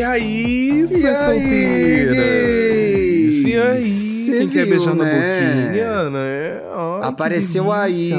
E 0.00 0.02
aí, 0.02 0.86
E 0.88 1.06
aí, 1.06 1.14
solteiras? 1.14 2.16
gays? 2.16 3.44
E 3.44 3.54
aí, 3.54 3.78
Cê 3.80 4.32
quem 4.38 4.48
quer 4.48 4.66
beijar 4.66 4.94
na 4.94 5.04
né? 5.04 5.12
boquinha, 5.12 6.08
né? 6.08 6.60
Apareceu 7.10 7.70
aí 7.72 8.12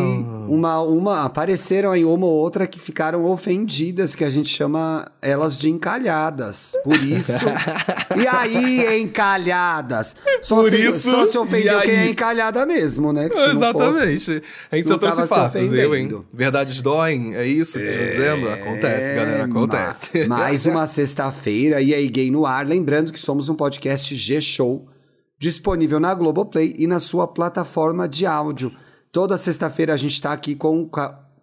uma, 0.48 0.82
uma. 0.82 1.26
Apareceram 1.26 1.92
aí 1.92 2.06
uma 2.06 2.26
ou 2.26 2.34
outra 2.34 2.68
que 2.68 2.80
ficaram 2.80 3.26
ofendidas, 3.26 4.16
que 4.16 4.24
a 4.24 4.30
gente 4.30 4.50
chama 4.50 5.06
elas 5.22 5.58
de 5.58 5.70
encalhadas. 5.70 6.74
Por 6.84 6.96
isso. 6.96 7.32
e 8.22 8.28
aí, 8.28 9.02
encalhadas? 9.02 10.16
Só, 10.42 10.56
Por 10.58 10.70
se, 10.70 10.76
isso, 10.86 11.10
só 11.10 11.26
se 11.26 11.38
ofendeu 11.38 11.80
quem 11.82 11.96
é 11.96 12.10
encalhada 12.10 12.66
mesmo, 12.66 13.12
né? 13.14 13.30
Não 13.30 13.32
fosse- 13.38 13.50
Exatamente. 13.52 14.44
a 14.72 14.76
gente 14.76 14.88
só 14.88 14.98
trouxe 14.98 15.28
fatos, 15.28 15.74
eu, 15.74 15.96
hein? 15.96 16.26
Verdades 16.34 16.82
doem, 16.82 17.36
é 17.36 17.46
isso 17.46 17.80
que 17.80 17.86
estão 17.86 18.10
dizendo? 18.10 18.50
Acontece, 18.50 19.14
galera, 19.16 19.46
acontece. 19.46 20.20
É, 20.20 20.28
Ma- 20.28 20.38
Mais 20.40 20.66
uma 20.66 20.86
sexta-feira 20.86 21.82
e 21.82 21.94
aí 21.94 22.08
Gay 22.08 22.30
no 22.32 22.46
ar. 22.46 22.66
Lembrando 22.66 23.12
que 23.12 23.20
somos 23.20 23.50
um 23.50 23.56
podcast 23.56 24.14
G-Show, 24.16 24.88
disponível 25.42 26.00
na 26.00 26.14
Globoplay 26.14 26.76
e 26.78 26.86
na 26.86 27.00
sua 27.00 27.28
plataforma 27.28 28.08
de 28.08 28.28
áudio. 28.28 28.72
Toda 29.12 29.40
sexta-feira 29.40 29.92
a 29.92 29.98
gente 29.98 30.14
está 30.14 30.32
aqui 30.32 30.56
com, 30.56 30.88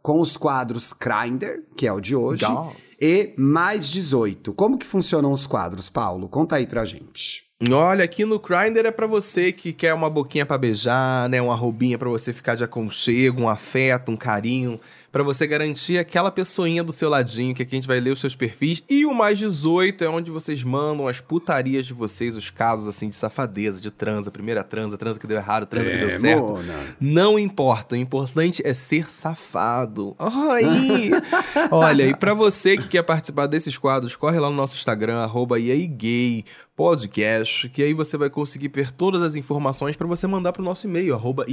com 0.00 0.20
os 0.20 0.36
quadros 0.36 0.92
Grindr, 0.92 1.64
que 1.76 1.84
é 1.84 1.92
o 1.92 2.00
de 2.00 2.14
hoje, 2.14 2.44
Legal. 2.44 2.72
e 3.00 3.34
mais 3.36 3.88
18. 3.90 4.52
Como 4.54 4.78
que 4.78 4.86
funcionam 4.86 5.32
os 5.32 5.48
quadros, 5.48 5.88
Paulo? 5.88 6.28
Conta 6.28 6.54
aí 6.56 6.66
pra 6.66 6.84
gente. 6.84 7.48
Olha, 7.72 8.04
aqui 8.04 8.24
no 8.24 8.38
Grindr 8.38 8.86
é 8.86 8.92
pra 8.92 9.08
você 9.08 9.50
que 9.50 9.72
quer 9.72 9.92
uma 9.92 10.08
boquinha 10.08 10.46
pra 10.46 10.56
beijar, 10.56 11.28
né? 11.28 11.42
Uma 11.42 11.56
roubinha 11.56 11.98
pra 11.98 12.08
você 12.08 12.32
ficar 12.32 12.54
de 12.54 12.62
aconchego, 12.62 13.42
um 13.42 13.48
afeto, 13.48 14.12
um 14.12 14.16
carinho. 14.16 14.80
Pra 15.10 15.22
você 15.22 15.46
garantir 15.46 15.98
aquela 15.98 16.30
pessoinha 16.30 16.84
do 16.84 16.92
seu 16.92 17.08
ladinho, 17.08 17.54
que 17.54 17.62
aqui 17.62 17.74
a 17.74 17.78
gente 17.78 17.88
vai 17.88 17.98
ler 17.98 18.10
os 18.10 18.20
seus 18.20 18.36
perfis. 18.36 18.84
E 18.88 19.06
o 19.06 19.14
mais 19.14 19.38
18 19.38 20.04
é 20.04 20.08
onde 20.08 20.30
vocês 20.30 20.62
mandam 20.62 21.08
as 21.08 21.20
putarias 21.20 21.86
de 21.86 21.94
vocês, 21.94 22.36
os 22.36 22.50
casos 22.50 22.86
assim 22.86 23.08
de 23.08 23.16
safadeza, 23.16 23.80
de 23.80 23.90
transa. 23.90 24.30
Primeira 24.30 24.62
transa, 24.62 24.98
transa 24.98 25.18
que 25.18 25.26
deu 25.26 25.38
errado, 25.38 25.66
transa 25.66 25.90
que 25.90 25.96
deu 25.96 26.12
certo. 26.12 26.42
Mona. 26.42 26.74
Não 27.00 27.38
importa, 27.38 27.94
o 27.94 27.98
importante 27.98 28.62
é 28.64 28.74
ser 28.74 29.10
safado. 29.10 30.14
Ai! 30.18 31.10
Olha, 31.70 32.06
e 32.06 32.14
pra 32.14 32.34
você 32.34 32.76
que 32.76 32.88
quer 32.88 33.02
participar 33.02 33.46
desses 33.46 33.78
quadros, 33.78 34.14
corre 34.14 34.38
lá 34.38 34.50
no 34.50 34.56
nosso 34.56 34.74
Instagram, 34.74 35.18
arroba 35.18 35.58
e 35.58 35.86
gay 35.86 36.44
podcast, 36.78 37.68
que 37.70 37.82
aí 37.82 37.92
você 37.92 38.16
vai 38.16 38.30
conseguir 38.30 38.68
ver 38.68 38.92
todas 38.92 39.20
as 39.20 39.34
informações 39.34 39.96
pra 39.96 40.06
você 40.06 40.28
mandar 40.28 40.52
pro 40.52 40.62
nosso 40.62 40.86
e-mail, 40.86 41.12
arroba 41.12 41.44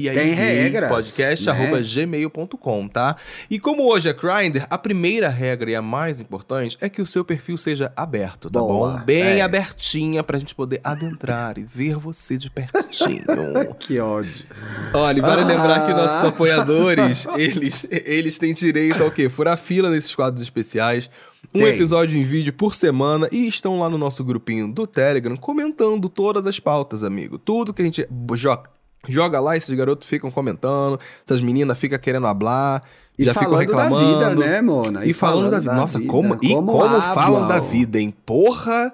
podcast, 0.88 1.44
né? 1.44 1.58
tá? 2.88 3.16
E 3.50 3.60
como 3.60 3.92
hoje 3.92 4.08
é 4.08 4.14
Grindr, 4.14 4.68
a 4.70 4.78
primeira 4.78 5.28
regra 5.28 5.72
e 5.72 5.76
a 5.76 5.82
mais 5.82 6.22
importante 6.22 6.78
é 6.80 6.88
que 6.88 7.02
o 7.02 7.08
seu 7.08 7.26
perfil 7.26 7.58
seja 7.58 7.92
aberto, 7.96 8.52
tá 8.52 8.60
Boa, 8.60 9.00
bom? 9.00 9.04
Bem 9.04 9.40
é. 9.40 9.42
abertinha 9.42 10.22
pra 10.22 10.38
gente 10.38 10.54
poder 10.54 10.80
adentrar 10.84 11.58
e 11.58 11.64
ver 11.64 11.96
você 11.96 12.38
de 12.38 12.52
pertinho. 12.52 13.26
Que 13.80 14.00
ódio. 14.00 14.46
Olha, 14.94 15.22
vale 15.24 15.42
Ah. 15.42 15.46
lembrar 15.46 15.88
que 15.88 15.94
nossos 15.94 16.24
apoiadores, 16.24 17.26
eles, 17.36 17.88
eles 17.90 18.38
têm 18.38 18.54
direito 18.54 19.04
ao 19.04 19.10
quê? 19.10 19.28
Furar 19.28 19.58
fila 19.58 19.90
nesses 19.90 20.14
quadros 20.14 20.42
especiais, 20.44 21.10
um 21.56 21.60
Tem. 21.60 21.74
episódio 21.76 22.18
em 22.18 22.24
vídeo 22.24 22.52
por 22.54 22.76
semana 22.76 23.28
e 23.32 23.48
estão 23.48 23.80
lá 23.80 23.90
no 23.90 23.98
nosso 23.98 24.24
grupinho 24.24 24.68
do 24.72 24.86
Telegram 24.86 25.36
comentando 25.38 26.10
todas 26.10 26.46
as 26.46 26.60
pautas, 26.60 27.04
amigo. 27.04 27.38
Tudo 27.38 27.74
que 27.74 27.82
a 27.82 27.86
gente 27.86 28.08
joga, 28.34 28.70
joga 29.08 29.40
lá, 29.40 29.56
esses 29.56 29.74
garotos 29.76 30.08
ficam 30.08 30.30
comentando, 30.30 31.00
essas 31.26 31.42
meninas 31.42 31.78
ficam 31.78 31.98
querendo 32.00 32.28
hablar, 32.28 32.84
E 33.18 33.24
já 33.24 33.34
ficam 33.34 33.50
falando 33.52 33.68
da 33.68 33.84
reclamando. 33.84 34.20
vida, 34.20 34.36
né, 34.36 34.62
Mona? 34.62 35.06
E, 35.06 35.14
falando, 35.14 35.52
da 35.52 35.60
vida. 35.60 35.74
Nossa, 35.74 36.02
como, 36.02 36.38
e 36.42 36.50
como, 36.54 36.78
falam 37.14 37.48
da 37.48 37.60
vida, 37.60 38.00
hein? 38.00 38.14
Porra! 38.26 38.92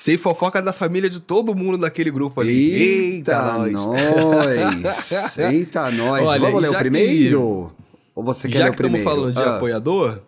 Sei 0.00 0.16
fofoca 0.16 0.62
da 0.62 0.72
família 0.72 1.10
de 1.10 1.20
todo 1.20 1.56
mundo 1.56 1.76
naquele 1.76 2.08
grupo 2.10 2.40
ali. 2.40 2.54
Eita, 3.16 3.58
nós! 3.68 5.36
Eita, 5.38 5.90
nós! 5.90 6.24
Olha, 6.26 6.40
Vamos 6.40 6.62
ler 6.62 6.68
já 6.68 6.72
o 6.72 6.74
que- 6.76 6.78
primeiro? 6.78 7.72
Ou 8.14 8.24
você 8.24 8.48
quer 8.48 8.58
Já 8.58 8.64
ler 8.64 8.70
que 8.70 8.74
o 8.74 8.76
primeiro? 8.78 9.02
estamos 9.08 9.20
falando 9.22 9.34
de 9.34 9.42
Ah, 9.42 9.56
apoiador, 9.56 10.18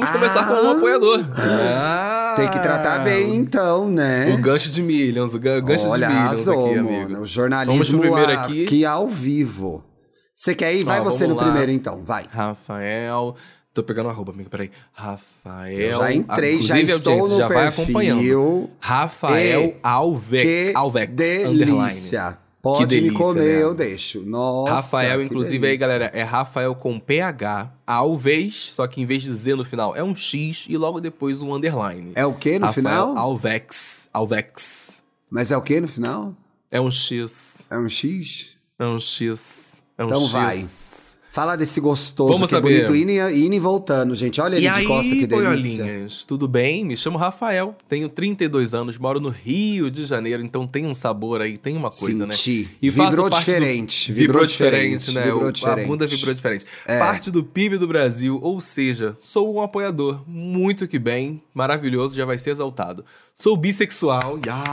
vamos 0.00 0.10
começar 0.10 0.40
Ah. 0.40 0.44
com 0.44 0.54
um 0.66 0.70
apoiador. 0.72 1.24
Ah, 1.36 2.34
Tem 2.36 2.48
que 2.48 2.58
tratar 2.60 3.00
bem, 3.04 3.34
então, 3.36 3.88
né? 3.90 4.32
O 4.34 4.38
gancho 4.38 4.70
de 4.70 4.82
Millions, 4.82 5.34
o 5.34 5.38
ga- 5.38 5.60
gancho 5.60 5.88
Olha, 5.88 6.06
de 6.08 6.12
Millions 6.14 6.32
arrasou, 6.48 6.66
aqui, 6.66 6.74
mano. 6.76 6.88
amigo. 7.04 7.20
O 7.22 7.26
jornalismo 7.26 7.98
Vamos 7.98 8.00
primeiro 8.00 8.32
a- 8.40 8.44
aqui. 8.44 8.84
ao 8.86 9.06
vivo. 9.08 9.84
Você 10.34 10.54
quer 10.54 10.74
ir? 10.74 10.82
Vai 10.84 11.00
Ó, 11.00 11.04
você 11.04 11.26
no 11.26 11.34
lá. 11.34 11.44
primeiro, 11.44 11.70
então. 11.70 12.00
Vai. 12.04 12.24
Rafael. 12.30 13.36
Tô 13.74 13.82
pegando 13.82 14.08
a 14.08 14.12
arroba, 14.12 14.32
amigo, 14.32 14.50
peraí. 14.50 14.70
Rafael. 14.92 15.78
Eu 15.78 15.98
já 16.00 16.12
entrei, 16.12 16.60
já 16.60 16.78
estou 16.78 17.28
no 17.28 17.36
já 17.38 17.48
vai 17.48 17.68
acompanhando. 17.68 18.18
perfil. 18.18 18.70
Rafael 18.80 19.62
E 19.62 19.76
Alvex. 19.82 20.42
que 20.42 20.72
Alvex. 20.74 21.12
underline. 21.46 21.90
Pode 22.62 22.86
delícia, 22.86 23.10
me 23.10 23.16
comer, 23.18 23.56
né? 23.56 23.62
eu 23.64 23.74
deixo. 23.74 24.20
Nossa, 24.22 24.74
Rafael, 24.74 25.20
inclusive, 25.20 25.66
aí, 25.66 25.76
delícia. 25.76 25.86
galera, 25.86 26.10
é 26.14 26.22
Rafael 26.22 26.74
com 26.76 27.00
PH, 27.00 27.72
Alves, 27.84 28.54
só 28.72 28.86
que 28.86 29.00
em 29.00 29.04
vez 29.04 29.24
de 29.24 29.34
Z 29.34 29.56
no 29.56 29.64
final, 29.64 29.96
é 29.96 30.04
um 30.04 30.14
X 30.14 30.66
e 30.68 30.76
logo 30.76 31.00
depois 31.00 31.42
um 31.42 31.52
underline. 31.52 32.12
É 32.14 32.24
o 32.24 32.32
que 32.32 32.60
no 32.60 32.66
Rafael 32.66 32.72
final? 32.86 33.18
Alvex. 33.18 34.08
Alvex. 34.12 35.02
Mas 35.28 35.50
é 35.50 35.56
o 35.56 35.60
que 35.62 35.80
no 35.80 35.88
final? 35.88 36.36
É 36.70 36.80
um 36.80 36.90
X. 36.90 37.62
É 37.68 37.76
um 37.76 37.88
X? 37.88 38.50
É 38.78 38.84
um 38.84 39.00
X. 39.00 39.82
É 39.98 40.04
um 40.04 40.06
Então 40.08 40.22
X. 40.22 40.30
vai. 40.30 40.66
Fala 41.32 41.56
desse 41.56 41.80
gostoso 41.80 42.34
Vamos 42.34 42.48
que 42.50 42.54
saber. 42.54 42.82
é 42.82 42.86
bonito, 42.86 42.94
indo 42.94 43.10
e, 43.10 43.46
indo 43.46 43.54
e 43.54 43.58
voltando, 43.58 44.14
gente. 44.14 44.38
Olha 44.38 44.56
ele 44.56 44.60
de 44.60 44.68
aí, 44.68 44.84
costa, 44.86 45.16
que 45.16 45.26
delícia. 45.26 45.38
boiolinhas, 45.82 46.24
tudo 46.26 46.46
bem? 46.46 46.84
Me 46.84 46.94
chamo 46.94 47.16
Rafael, 47.16 47.74
tenho 47.88 48.06
32 48.10 48.74
anos, 48.74 48.98
moro 48.98 49.18
no 49.18 49.30
Rio 49.30 49.90
de 49.90 50.04
Janeiro, 50.04 50.42
então 50.44 50.66
tem 50.66 50.84
um 50.84 50.94
sabor 50.94 51.40
aí, 51.40 51.56
tem 51.56 51.74
uma 51.74 51.88
coisa, 51.90 52.26
né? 52.26 52.34
Senti. 52.34 52.68
E 52.82 52.90
faço 52.90 53.08
Vibrou 53.12 53.30
parte 53.30 53.44
do- 53.46 53.54
diferente, 53.54 54.12
Vibrou, 54.12 54.26
vibrou 54.26 54.46
diferente, 54.46 54.98
diferente, 55.06 55.14
né? 55.14 55.22
vibrou 55.32 55.48
O- 55.48 55.52
diferente. 55.52 55.80
É. 55.80 55.84
A 55.84 55.86
bunda 55.86 56.06
vibrou 56.06 56.34
diferente. 56.34 56.66
Parte 56.98 57.30
do 57.30 57.42
PIB 57.42 57.78
do 57.78 57.88
Brasil, 57.88 58.38
ou 58.42 58.60
seja, 58.60 59.16
sou 59.22 59.54
um 59.54 59.62
apoiador. 59.62 60.20
Muito 60.28 60.86
que 60.86 60.98
bem, 60.98 61.40
maravilhoso, 61.54 62.16
já 62.16 62.24
vai 62.24 62.38
ser 62.38 62.50
exaltado. 62.50 63.04
Sou 63.34 63.56
bissexual. 63.56 64.38
Ya! 64.44 64.64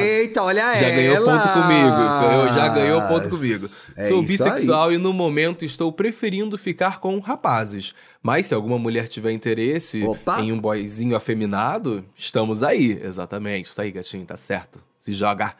Eita, 0.00 0.42
olha 0.42 0.60
ela. 0.60 0.74
Já 0.76 0.90
ganhou 0.90 1.24
ponto 1.24 1.48
comigo. 1.52 1.96
Ganhou- 2.20 2.52
já 2.52 2.68
ganhou 2.68 3.02
ponto 3.02 3.28
comigo. 3.30 3.66
É 3.96 4.04
Sou 4.04 4.22
bissexual 4.22 4.92
e 4.92 4.98
no 4.98 5.12
momento 5.12 5.64
estou 5.64 5.92
preferindo 5.92 6.58
ficar 6.58 7.00
com 7.00 7.18
rapazes. 7.18 7.94
Mas 8.22 8.46
se 8.46 8.54
alguma 8.54 8.78
mulher 8.78 9.08
tiver 9.08 9.32
interesse 9.32 10.02
Opa. 10.02 10.40
em 10.40 10.52
um 10.52 10.58
boyzinho 10.58 11.14
afeminado, 11.16 12.04
estamos 12.16 12.62
aí. 12.62 13.00
Exatamente. 13.02 13.70
Isso 13.70 13.80
aí, 13.80 13.90
gatinho, 13.92 14.24
tá 14.26 14.36
certo. 14.36 14.80
Se 14.98 15.12
joga. 15.12 15.54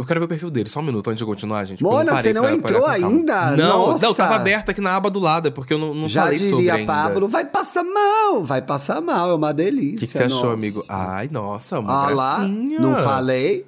Eu 0.00 0.06
quero 0.06 0.18
ver 0.20 0.24
o 0.24 0.28
perfil 0.28 0.50
dele, 0.50 0.68
só 0.70 0.80
um 0.80 0.82
minuto 0.82 1.10
antes 1.10 1.18
de 1.18 1.24
continuar, 1.26 1.64
gente. 1.66 1.82
Mona, 1.82 2.14
você 2.16 2.32
não 2.32 2.40
pra- 2.42 2.48
pra 2.50 2.56
entrou 2.58 2.82
calma. 2.84 2.94
ainda? 3.06 3.50
Não, 3.56 3.88
Nossa. 3.88 4.06
não, 4.06 4.14
tava 4.14 4.36
aberto 4.36 4.70
aqui 4.70 4.80
na 4.80 4.96
aba 4.96 5.10
do 5.10 5.18
lado, 5.18 5.48
é 5.48 5.50
porque 5.50 5.74
eu 5.74 5.78
não, 5.78 5.94
não 5.94 6.08
Já 6.08 6.22
falei 6.22 6.38
sobre 6.38 6.56
diria 6.56 6.74
ainda. 6.74 6.90
Pablo, 6.92 7.28
vai 7.28 7.44
passar 7.44 7.84
mal, 7.84 8.42
vai 8.44 8.62
passar 8.62 9.00
mal, 9.02 9.30
é 9.30 9.34
uma 9.34 9.52
delícia. 9.52 9.96
O 9.96 9.98
que, 10.00 10.06
que 10.06 10.12
você 10.12 10.22
achou, 10.24 10.38
nossa. 10.44 10.52
amigo? 10.54 10.84
Ai, 10.88 11.28
nossa, 11.30 11.78
uma 11.80 11.92
Ah 12.06 12.10
lá, 12.10 12.36
gracinha. 12.38 12.80
não 12.80 12.96
falei? 12.96 13.66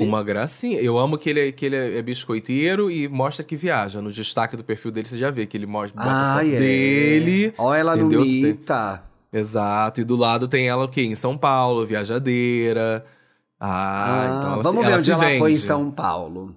Uma 0.00 0.22
gracinha. 0.22 0.78
Eu 0.80 0.98
amo 0.98 1.16
que 1.16 1.30
ele, 1.30 1.48
é- 1.48 1.52
que 1.52 1.64
ele 1.64 1.76
é 1.76 2.02
biscoiteiro 2.02 2.90
e 2.90 3.08
mostra 3.08 3.42
que 3.44 3.54
viaja. 3.56 4.02
No 4.02 4.12
destaque 4.12 4.56
do 4.56 4.62
perfil 4.64 4.90
dele, 4.90 5.06
você 5.08 5.16
já 5.16 5.30
vê 5.30 5.46
que 5.46 5.56
ele 5.56 5.66
mostra 5.66 5.96
bota 5.98 6.10
Ah, 6.12 6.34
foto 6.40 6.46
é. 6.52 6.58
dele. 6.58 7.54
Olha 7.56 7.78
ela 7.78 7.96
no 7.96 8.02
entendeu? 8.02 8.22
Tem- 8.22 8.42
Mita. 8.42 9.02
Exato. 9.32 10.00
E 10.00 10.04
do 10.04 10.16
lado 10.16 10.48
tem 10.48 10.68
ela 10.68 10.84
o 10.84 10.88
quê? 10.88 11.02
Em 11.02 11.14
São 11.14 11.38
Paulo, 11.38 11.86
viajadeira. 11.86 13.04
Ah, 13.60 14.06
Ah, 14.06 14.26
então 14.38 14.52
ela 14.54 14.62
vamos 14.62 14.86
ver 14.86 14.94
onde 14.94 15.10
ela 15.12 15.22
foi 15.22 15.32
em 15.50 15.54
vende. 15.54 15.60
São 15.60 15.90
Paulo. 15.90 16.56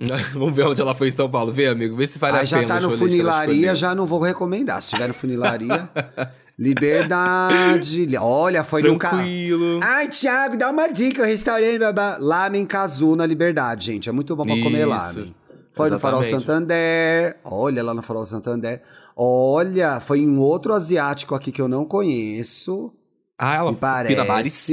vamos 0.34 0.54
ver 0.54 0.66
onde 0.66 0.80
ela 0.80 0.94
foi 0.94 1.08
em 1.08 1.10
São 1.10 1.28
Paulo. 1.28 1.52
Vê, 1.52 1.66
amigo. 1.68 1.96
Vê 1.96 2.06
se 2.06 2.18
vale 2.18 2.36
Aí 2.36 2.42
a 2.42 2.44
já 2.44 2.58
pena. 2.58 2.68
tá 2.68 2.76
os 2.76 2.82
no 2.82 2.98
funilaria, 2.98 3.74
já 3.74 3.94
não 3.94 4.06
vou 4.06 4.20
recomendar. 4.20 4.80
Se 4.82 4.90
tiver 4.90 5.08
no 5.08 5.14
funilaria, 5.14 5.88
liberdade. 6.58 8.06
Olha, 8.18 8.62
foi 8.64 8.82
no 8.82 8.96
carro. 8.98 9.16
Tranquilo. 9.18 9.80
Ai, 9.82 10.08
Thiago, 10.08 10.56
dá 10.56 10.70
uma 10.70 10.88
dica, 10.88 11.22
o 11.22 11.24
restaurante, 11.26 11.78
babá. 11.78 12.16
Lamen 12.20 12.66
Cazu 12.66 13.16
na 13.16 13.26
Liberdade, 13.26 13.86
gente. 13.86 14.08
É 14.08 14.12
muito 14.12 14.34
bom 14.36 14.44
pra 14.44 14.54
comer 14.56 14.80
Isso. 14.80 14.88
lamen. 14.88 15.34
Foi 15.72 15.90
no 15.90 15.98
Farol 15.98 16.20
Exatamente. 16.20 16.46
Santander. 16.46 17.36
Olha 17.44 17.82
lá 17.82 17.92
no 17.94 18.02
Farol 18.02 18.24
Santander. 18.26 18.80
Olha, 19.16 19.98
foi 20.00 20.20
em 20.20 20.38
outro 20.38 20.72
asiático 20.72 21.34
aqui 21.34 21.50
que 21.50 21.60
eu 21.60 21.66
não 21.68 21.84
conheço. 21.84 22.92
Ah, 23.36 23.56
ela 23.56 23.72
Me 23.72 23.78
Pina 24.06 24.24
Bares. 24.24 24.66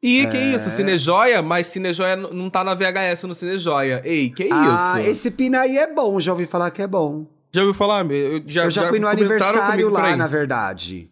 Parece. 0.00 0.22
Ih, 0.22 0.26
que 0.30 0.36
É. 0.36 0.54
isso? 0.56 0.70
Cinejoia? 0.70 1.42
Mas 1.42 1.66
Cinejoia 1.68 2.16
não 2.16 2.48
tá 2.50 2.62
na 2.64 2.74
VHS 2.74 3.24
no 3.26 3.34
Cinejoia. 3.34 4.00
Ei, 4.04 4.30
que 4.30 4.48
Ah, 4.52 4.96
isso? 5.00 5.10
esse 5.10 5.30
Pinaí 5.30 5.76
é 5.78 5.92
bom, 5.92 6.18
já 6.20 6.32
ouvi 6.32 6.46
falar 6.46 6.70
que 6.70 6.82
é 6.82 6.86
bom. 6.86 7.26
Já 7.52 7.62
ouviu 7.62 7.74
falar? 7.74 8.04
Eu 8.10 8.42
já, 8.46 8.64
eu 8.64 8.70
já, 8.70 8.86
fui 8.88 8.98
no 8.98 9.08
aniversário 9.08 9.88
lá, 9.90 10.06
aí. 10.08 10.16
na 10.16 10.26
verdade. 10.26 11.10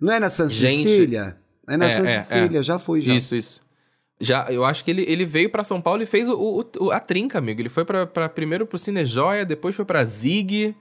Não 0.00 0.12
é 0.12 0.18
na 0.20 0.28
San 0.28 0.48
Gente. 0.48 0.88
Cecília? 0.88 1.36
É 1.68 1.76
na 1.76 1.86
É, 1.86 1.90
San 1.96 2.06
é, 2.06 2.18
Cecília, 2.20 2.62
já 2.62 2.78
fui 2.78 3.00
já. 3.00 3.14
Isso, 3.14 3.34
isso. 3.36 3.60
Já, 4.20 4.46
eu 4.50 4.64
acho 4.64 4.82
que 4.84 4.90
ele, 4.90 5.04
ele 5.08 5.24
veio 5.24 5.50
pra 5.50 5.62
São 5.62 5.80
Paulo 5.80 6.02
e 6.02 6.06
fez 6.06 6.28
o, 6.28 6.64
o- 6.80 6.90
a 6.90 6.98
trinca, 7.00 7.38
amigo. 7.38 7.60
Ele 7.60 7.68
foi 7.68 7.84
pra, 7.84 8.06
pra- 8.06 8.28
primeiro 8.28 8.66
pro 8.66 8.78
Cinejoia, 8.78 9.44
depois 9.44 9.76
foi 9.76 9.84
pra 9.84 10.04
Zig. 10.04 10.74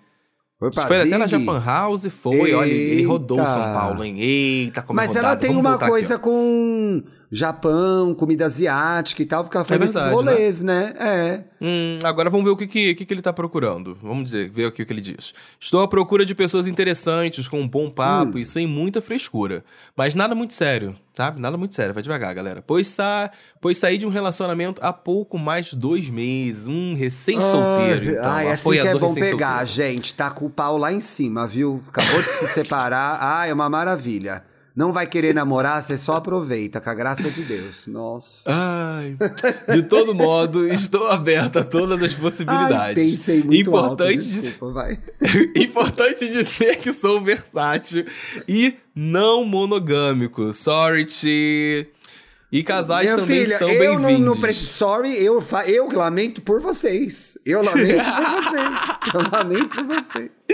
Foi 0.58 0.72
pra 0.72 0.88
Foi 0.88 1.02
até 1.02 1.18
na 1.18 1.28
Zig? 1.28 1.40
Japan 1.40 1.62
House, 1.64 2.08
foi. 2.08 2.54
Olha, 2.54 2.66
ele 2.70 3.04
rodou 3.04 3.38
Eita. 3.40 3.50
São 3.52 3.62
Paulo, 3.74 4.04
hein? 4.06 4.16
Eita, 4.20 4.82
como 4.82 5.00
é 5.00 5.04
Mas 5.04 5.10
rodada. 5.12 5.28
ela 5.28 5.36
tem 5.36 5.50
Vamos 5.52 5.66
uma 5.66 5.76
aqui, 5.76 5.88
coisa 5.90 6.16
ó. 6.16 6.20
com 6.20 7.04
Japão, 7.32 8.14
comida 8.14 8.46
asiática 8.46 9.22
e 9.22 9.26
tal, 9.26 9.44
porque 9.44 9.58
ela 9.58 9.66
foi 9.66 9.76
É 9.76 9.80
nesses 9.80 9.96
verdade, 9.96 10.16
rolês, 10.16 10.62
né? 10.62 10.94
É. 11.00 11.44
Hum, 11.62 12.00
agora 12.04 12.30
vamos 12.30 12.46
ver 12.46 12.52
o 12.52 12.58
que, 12.58 12.68
que, 12.68 13.06
que, 13.06 13.14
ele 13.14 13.22
tá 13.22 13.34
procurando. 13.34 13.98
Vamos 14.02 14.26
dizer, 14.26 14.50
ver 14.50 14.68
aqui 14.68 14.84
o 14.84 14.86
que 14.86 14.94
ele 14.94 15.02
diz. 15.02 15.34
Estou 15.60 15.82
à 15.82 15.88
procura 15.88 16.26
de 16.26 16.36
pessoas 16.36 16.68
interessantes, 16.68 17.48
com 17.48 17.62
um 17.62 17.68
bom 17.68 17.86
Hum. 17.86 17.92
papo 17.92 18.38
e 18.38 18.46
sem 18.46 18.68
muita 18.68 19.02
frescura. 19.02 19.64
Mas 19.96 20.16
nada 20.16 20.36
muito 20.36 20.54
sério, 20.54 20.96
sabe? 21.16 21.40
Nada 21.40 21.58
muito 21.58 21.76
sério, 21.76 21.94
vai 21.94 22.04
devagar, 22.04 22.34
galera. 22.34 22.62
Pois, 22.62 22.88
sa... 22.88 23.32
pois 23.60 23.78
saí 23.78 23.98
de 23.98 24.06
um 24.06 24.10
relacionamento 24.10 24.82
há 24.84 24.94
pouco 24.94 25.38
mais 25.38 25.68
de 25.68 25.76
dois 25.76 26.10
meses. 26.10 26.68
Um 26.68 26.96
recém-solteiro, 26.96 28.12
então. 28.12 28.24
Ai, 28.24 28.48
assim 28.48 28.72
que 28.72 28.80
é 28.80 28.98
bom 28.98 29.14
pegar, 29.14 29.66
gente. 29.66 30.14
Tá 30.14 30.30
com 30.30 30.46
o 30.46 30.50
pau 30.50 30.78
lá 30.78 30.92
em 30.92 31.00
cima, 31.00 31.48
viu? 31.48 31.84
Acabou 31.88 32.22
de 32.22 32.28
se 32.28 32.48
separar. 32.48 33.18
Ai, 33.22 33.50
é 33.50 33.54
uma 33.54 33.70
maravilha. 33.70 34.44
Não 34.76 34.92
vai 34.92 35.08
querer 35.08 35.34
namorar, 35.34 35.82
você 35.82 35.98
só 35.98 36.18
aproveita, 36.18 36.82
com 36.82 36.90
a 36.90 36.94
graça 36.94 37.32
de 37.32 37.44
Deus. 37.44 37.88
Nossa. 37.88 38.44
Ai, 38.46 39.16
de 39.74 39.84
todo 39.84 40.14
modo, 40.14 40.68
estou 40.68 41.08
aberto 41.08 41.60
a 41.60 41.64
todas 41.64 42.04
as 42.04 42.14
possibilidades. 42.14 42.78
Ai, 42.78 42.94
pensei 42.94 43.42
muito 43.42 43.70
Importante 43.70 44.26
alto, 44.26 44.42
desculpa, 44.42 44.74
vai. 44.74 45.00
Importante 45.56 46.28
dizer 46.28 46.78
que 46.80 46.92
sou 46.92 47.24
versátil 47.24 48.06
e 48.50 48.76
não 48.94 49.46
monogâmico. 49.46 50.52
Sorry, 50.52 51.06
Ti. 51.06 51.88
E 52.52 52.64
casais 52.64 53.08
Minha 53.12 53.18
também 53.22 53.44
filha, 53.44 53.58
são 53.58 53.70
eu 53.70 53.94
não, 54.00 54.02
bem-vindos. 54.08 54.26
não 54.36 54.40
preciso. 54.40 54.68
Sorry, 54.74 55.22
eu, 55.22 55.42
fa- 55.42 55.66
eu 55.68 55.92
lamento 55.92 56.42
por 56.42 56.62
vocês. 56.62 57.38
Eu 57.46 57.62
lamento 57.64 58.04
por 58.04 58.44
vocês. 58.44 58.96
Eu 59.14 59.22
lamento 59.32 59.68
por 59.70 59.84
vocês. 59.86 60.46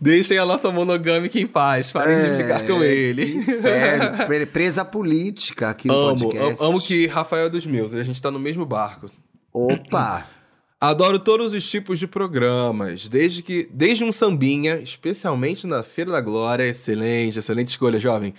Deixem 0.00 0.38
a 0.38 0.46
nossa 0.46 0.70
monogâmica 0.70 1.38
em 1.38 1.46
paz. 1.46 1.90
Parem 1.92 2.18
de 2.20 2.26
implicar 2.32 2.66
com 2.66 2.82
ele. 2.82 3.44
É. 3.64 4.24
Pre- 4.26 4.46
Presa 4.46 4.84
política 4.84 5.70
aqui 5.70 5.88
no 5.88 5.94
Amo, 5.94 6.20
podcast. 6.30 6.62
amo, 6.62 6.70
amo 6.72 6.80
que 6.80 7.06
Rafael 7.06 7.46
é 7.46 7.50
dos 7.50 7.66
meus. 7.66 7.94
A 7.94 8.02
gente 8.02 8.20
tá 8.22 8.30
no 8.30 8.38
mesmo 8.38 8.64
barco. 8.64 9.06
Opa! 9.52 10.26
Adoro 10.80 11.18
todos 11.18 11.52
os 11.52 11.68
tipos 11.68 11.98
de 11.98 12.06
programas, 12.06 13.06
desde 13.06 13.42
que 13.42 13.68
desde 13.70 14.02
um 14.02 14.10
sambinha, 14.10 14.76
especialmente 14.80 15.66
na 15.66 15.82
Feira 15.82 16.10
da 16.12 16.20
Glória, 16.22 16.66
excelente, 16.66 17.38
excelente 17.38 17.68
escolha, 17.68 18.00
jovem. 18.00 18.32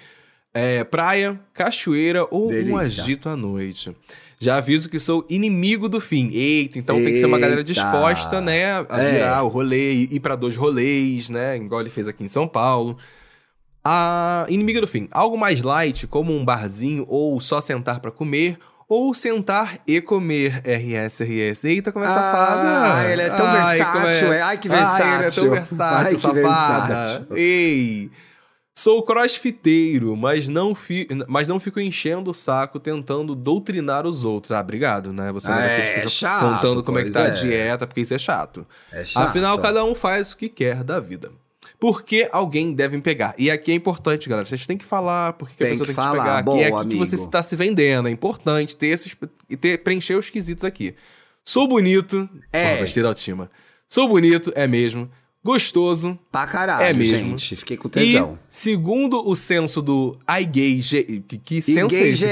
É, 0.53 0.83
praia, 0.83 1.39
cachoeira 1.53 2.27
ou 2.29 2.47
um 2.47 2.49
Delícia. 2.49 3.03
agito 3.03 3.29
à 3.29 3.35
noite. 3.37 3.95
Já 4.39 4.57
aviso 4.57 4.89
que 4.89 4.99
sou 4.99 5.25
inimigo 5.29 5.87
do 5.87 6.01
fim. 6.01 6.29
Eita, 6.33 6.79
então 6.79 6.95
tem 6.95 7.13
que 7.13 7.17
ser 7.17 7.27
uma 7.27 7.37
galera 7.39 7.61
Eita. 7.61 7.71
disposta, 7.73 8.41
né, 8.41 8.65
a 8.89 8.99
É. 9.01 9.11
virar 9.11 9.43
o 9.43 9.47
rolê, 9.47 9.93
ir 9.93 10.19
pra 10.19 10.35
dois 10.35 10.57
rolês, 10.57 11.29
né, 11.29 11.55
igual 11.57 11.79
ele 11.81 11.89
fez 11.91 12.07
aqui 12.07 12.23
em 12.23 12.27
São 12.27 12.47
Paulo. 12.47 12.97
A 13.83 14.45
inimiga 14.49 14.81
do 14.81 14.87
fim, 14.87 15.07
algo 15.11 15.37
mais 15.37 15.61
light, 15.61 16.05
como 16.07 16.35
um 16.35 16.43
barzinho 16.43 17.05
ou 17.07 17.39
só 17.39 17.61
sentar 17.61 17.99
pra 17.99 18.11
comer, 18.11 18.57
ou 18.89 19.13
sentar 19.13 19.79
e 19.87 20.01
comer 20.01 20.61
RS, 20.65 21.21
RS. 21.23 21.63
Eita, 21.65 21.91
como 21.91 22.03
é 22.03 22.07
safada. 22.07 22.95
Ah, 22.97 23.05
ele 23.11 23.21
é 23.21 23.29
tão 23.29 23.45
Ai, 23.45 23.77
versátil, 23.77 24.19
como 24.21 24.33
é. 24.33 24.41
Ai, 24.41 24.57
que 24.57 24.67
Ai, 24.69 24.75
ele 24.75 24.83
é 24.83 25.17
versátil. 25.19 25.43
tão 25.43 25.51
versátil, 25.53 26.07
Ai, 26.07 26.15
que 26.15 26.31
versátil. 26.41 27.37
Ei. 27.37 28.11
Sou 28.81 29.03
crossfiteiro, 29.03 30.15
mas 30.17 30.47
não, 30.47 30.73
fi... 30.73 31.07
mas 31.27 31.47
não 31.47 31.59
fico 31.59 31.79
enchendo 31.79 32.31
o 32.31 32.33
saco 32.33 32.79
tentando 32.79 33.35
doutrinar 33.35 34.07
os 34.07 34.25
outros. 34.25 34.51
Ah, 34.51 34.59
obrigado, 34.59 35.13
né? 35.13 35.31
Você 35.31 35.51
Ah, 35.51 35.61
é 35.63 35.99
é 35.99 36.07
chato, 36.07 36.55
contando 36.55 36.83
como 36.83 36.97
é 36.97 37.03
que 37.03 37.11
tá 37.11 37.25
a 37.25 37.27
é. 37.27 37.31
dieta, 37.31 37.85
porque 37.85 38.01
isso 38.01 38.15
é 38.15 38.17
chato. 38.17 38.65
É 38.91 39.03
chato. 39.03 39.27
Afinal, 39.27 39.59
cada 39.59 39.85
um 39.85 39.93
faz 39.93 40.31
o 40.31 40.37
que 40.37 40.49
quer 40.49 40.83
da 40.83 40.99
vida. 40.99 41.31
Por 41.79 42.01
que 42.01 42.27
alguém 42.31 42.73
deve 42.73 42.99
pegar? 43.01 43.35
E 43.37 43.51
aqui 43.51 43.71
é 43.71 43.75
importante, 43.75 44.27
galera. 44.27 44.47
Vocês 44.47 44.65
têm 44.65 44.77
que 44.77 44.85
falar 44.85 45.33
porque 45.33 45.55
que 45.57 45.63
a 45.63 45.67
pessoa 45.67 45.87
que 45.87 45.93
tem 45.93 46.03
que 46.03 46.09
falar. 46.09 46.23
pegar. 46.23 46.37
Aqui 46.37 46.45
Boa, 46.45 46.59
é 46.59 46.65
aqui 46.65 46.75
amigo. 46.75 46.89
que 46.89 46.97
você 46.97 47.15
está 47.15 47.43
se 47.43 47.55
vendendo. 47.55 48.07
É 48.07 48.11
importante 48.11 48.75
ter 48.75 48.87
esses. 48.87 49.15
ter, 49.59 49.77
preencher 49.83 50.15
os 50.15 50.27
quesitos 50.29 50.63
aqui. 50.63 50.95
Sou 51.45 51.67
bonito. 51.67 52.27
É. 52.51 52.69
Porra, 52.69 52.81
gostei 52.81 53.03
da 53.03 53.09
autoestima. 53.09 53.51
Sou 53.87 54.07
bonito, 54.07 54.51
é 54.55 54.65
mesmo. 54.65 55.07
Gostoso. 55.43 56.17
Pra 56.31 56.45
caralho, 56.45 56.83
É 56.83 56.93
mesmo. 56.93 57.17
gente. 57.17 57.55
Fiquei 57.55 57.75
com 57.77 57.89
tesão. 57.89 58.37
E, 58.41 58.45
segundo 58.49 59.27
o 59.27 59.35
censo 59.35 59.81
do 59.81 60.17
iGay... 60.39 60.81
Que, 61.27 61.37
que 61.37 61.61
censo 61.61 61.95
é 61.95 62.09
esse. 62.09 62.25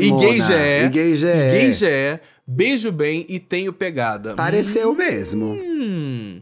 IGE. 0.00 0.98
IGE. 1.12 1.68
IGE. 1.70 2.20
Beijo 2.46 2.92
bem 2.92 3.26
e 3.28 3.38
tenho 3.38 3.72
pegada. 3.72 4.34
Pareceu 4.34 4.94
mesmo. 4.94 5.56
Hum. 5.60 6.40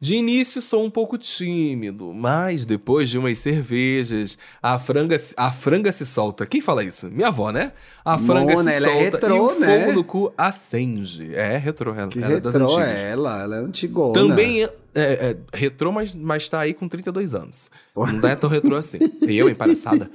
De 0.00 0.14
início 0.14 0.62
sou 0.62 0.84
um 0.84 0.90
pouco 0.90 1.18
tímido, 1.18 2.12
mas 2.14 2.64
depois 2.64 3.08
de 3.10 3.18
umas 3.18 3.36
cervejas, 3.38 4.38
a 4.62 4.78
franga, 4.78 5.18
se- 5.18 5.34
a 5.36 5.50
franga 5.50 5.90
se 5.90 6.06
solta. 6.06 6.46
Quem 6.46 6.60
fala 6.60 6.84
isso? 6.84 7.10
Minha 7.10 7.28
avó, 7.28 7.50
né? 7.50 7.72
A 8.04 8.16
franga 8.16 8.52
Mona, 8.52 8.70
se 8.70 8.76
é 8.76 8.80
solta 8.80 8.98
retrô, 9.00 9.36
e 9.36 9.56
o 9.56 9.58
né? 9.58 9.80
fogo 9.80 9.92
no 9.92 10.04
cu 10.04 10.32
acende. 10.38 11.34
É, 11.34 11.56
retrô, 11.56 11.92
ela, 11.94 12.08
Que 12.08 12.22
ela 12.22 12.34
é 12.34 12.40
das 12.40 12.52
retrô 12.54 12.68
antigas. 12.76 12.88
é 12.94 13.10
ela, 13.10 13.42
ela 13.42 13.56
é 13.56 13.58
antigona. 13.58 14.14
Também 14.14 14.68
é, 14.98 15.12
é, 15.12 15.36
é 15.52 15.56
retrô, 15.56 15.92
mas, 15.92 16.14
mas 16.14 16.48
tá 16.48 16.60
aí 16.60 16.74
com 16.74 16.88
32 16.88 17.34
anos. 17.34 17.70
Não 17.96 18.28
é 18.28 18.36
tão 18.36 18.48
retrô 18.48 18.76
assim. 18.76 18.98
E 19.26 19.36
eu, 19.38 19.48
hein, 19.48 19.54
palhaçada. 19.54 20.10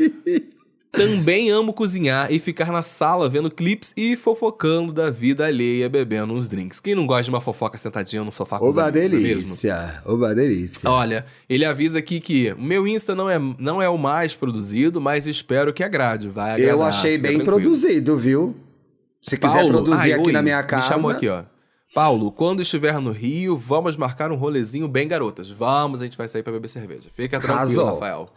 Também 0.92 1.50
amo 1.50 1.74
cozinhar 1.74 2.32
e 2.32 2.38
ficar 2.38 2.72
na 2.72 2.84
sala 2.84 3.28
vendo 3.28 3.50
clips 3.50 3.94
e 3.98 4.16
fofocando 4.16 4.94
da 4.94 5.10
vida 5.10 5.44
alheia, 5.44 5.90
bebendo 5.90 6.34
uns 6.34 6.48
drinks. 6.48 6.80
Quem 6.80 6.94
não 6.94 7.08
gosta 7.08 7.24
de 7.24 7.30
uma 7.32 7.42
fofoca 7.42 7.80
sentadinha 7.80 8.24
no 8.24 8.32
sofá 8.32 8.60
com 8.60 8.70
Oba 8.70 8.90
é 8.90 8.92
mesmo? 8.92 9.18
delícia. 9.18 10.02
Oba 10.06 10.36
delícia. 10.36 10.88
Olha, 10.88 11.26
ele 11.50 11.66
avisa 11.66 11.98
aqui 11.98 12.20
que 12.20 12.54
meu 12.60 12.88
Insta 12.88 13.16
não 13.16 13.28
é, 13.28 13.40
não 13.58 13.82
é 13.82 13.90
o 13.90 13.98
mais 13.98 14.36
produzido, 14.36 15.02
mas 15.02 15.26
espero 15.26 15.74
que 15.74 15.84
agrade. 15.84 16.30
Vai 16.30 16.52
agradar, 16.52 16.76
Eu 16.76 16.84
achei 16.84 17.18
bem 17.18 17.40
tranquilo. 17.40 17.46
produzido, 17.46 18.16
viu? 18.16 18.56
Se 19.24 19.36
quiser 19.36 19.60
Paulo, 19.60 19.70
produzir 19.70 20.12
ai, 20.12 20.14
aqui 20.14 20.28
oi, 20.28 20.34
na 20.34 20.44
minha 20.44 20.62
casa. 20.62 20.90
Me 20.90 20.94
chamou 20.94 21.10
aqui, 21.10 21.28
ó. 21.28 21.44
Paulo, 21.94 22.32
quando 22.32 22.62
estiver 22.62 23.00
no 23.00 23.12
Rio, 23.12 23.56
vamos 23.56 23.96
marcar 23.96 24.32
um 24.32 24.36
rolezinho 24.36 24.88
bem 24.88 25.08
garotas. 25.08 25.52
Vamos, 25.52 26.02
a 26.02 26.06
gente 26.06 26.18
vai 26.18 26.28
sair 26.28 26.42
pra 26.42 26.52
beber 26.52 26.68
cerveja. 26.68 27.10
Fica 27.16 27.40
tranquilo, 27.40 27.60
Arrasou. 27.60 27.86
Rafael. 27.86 28.30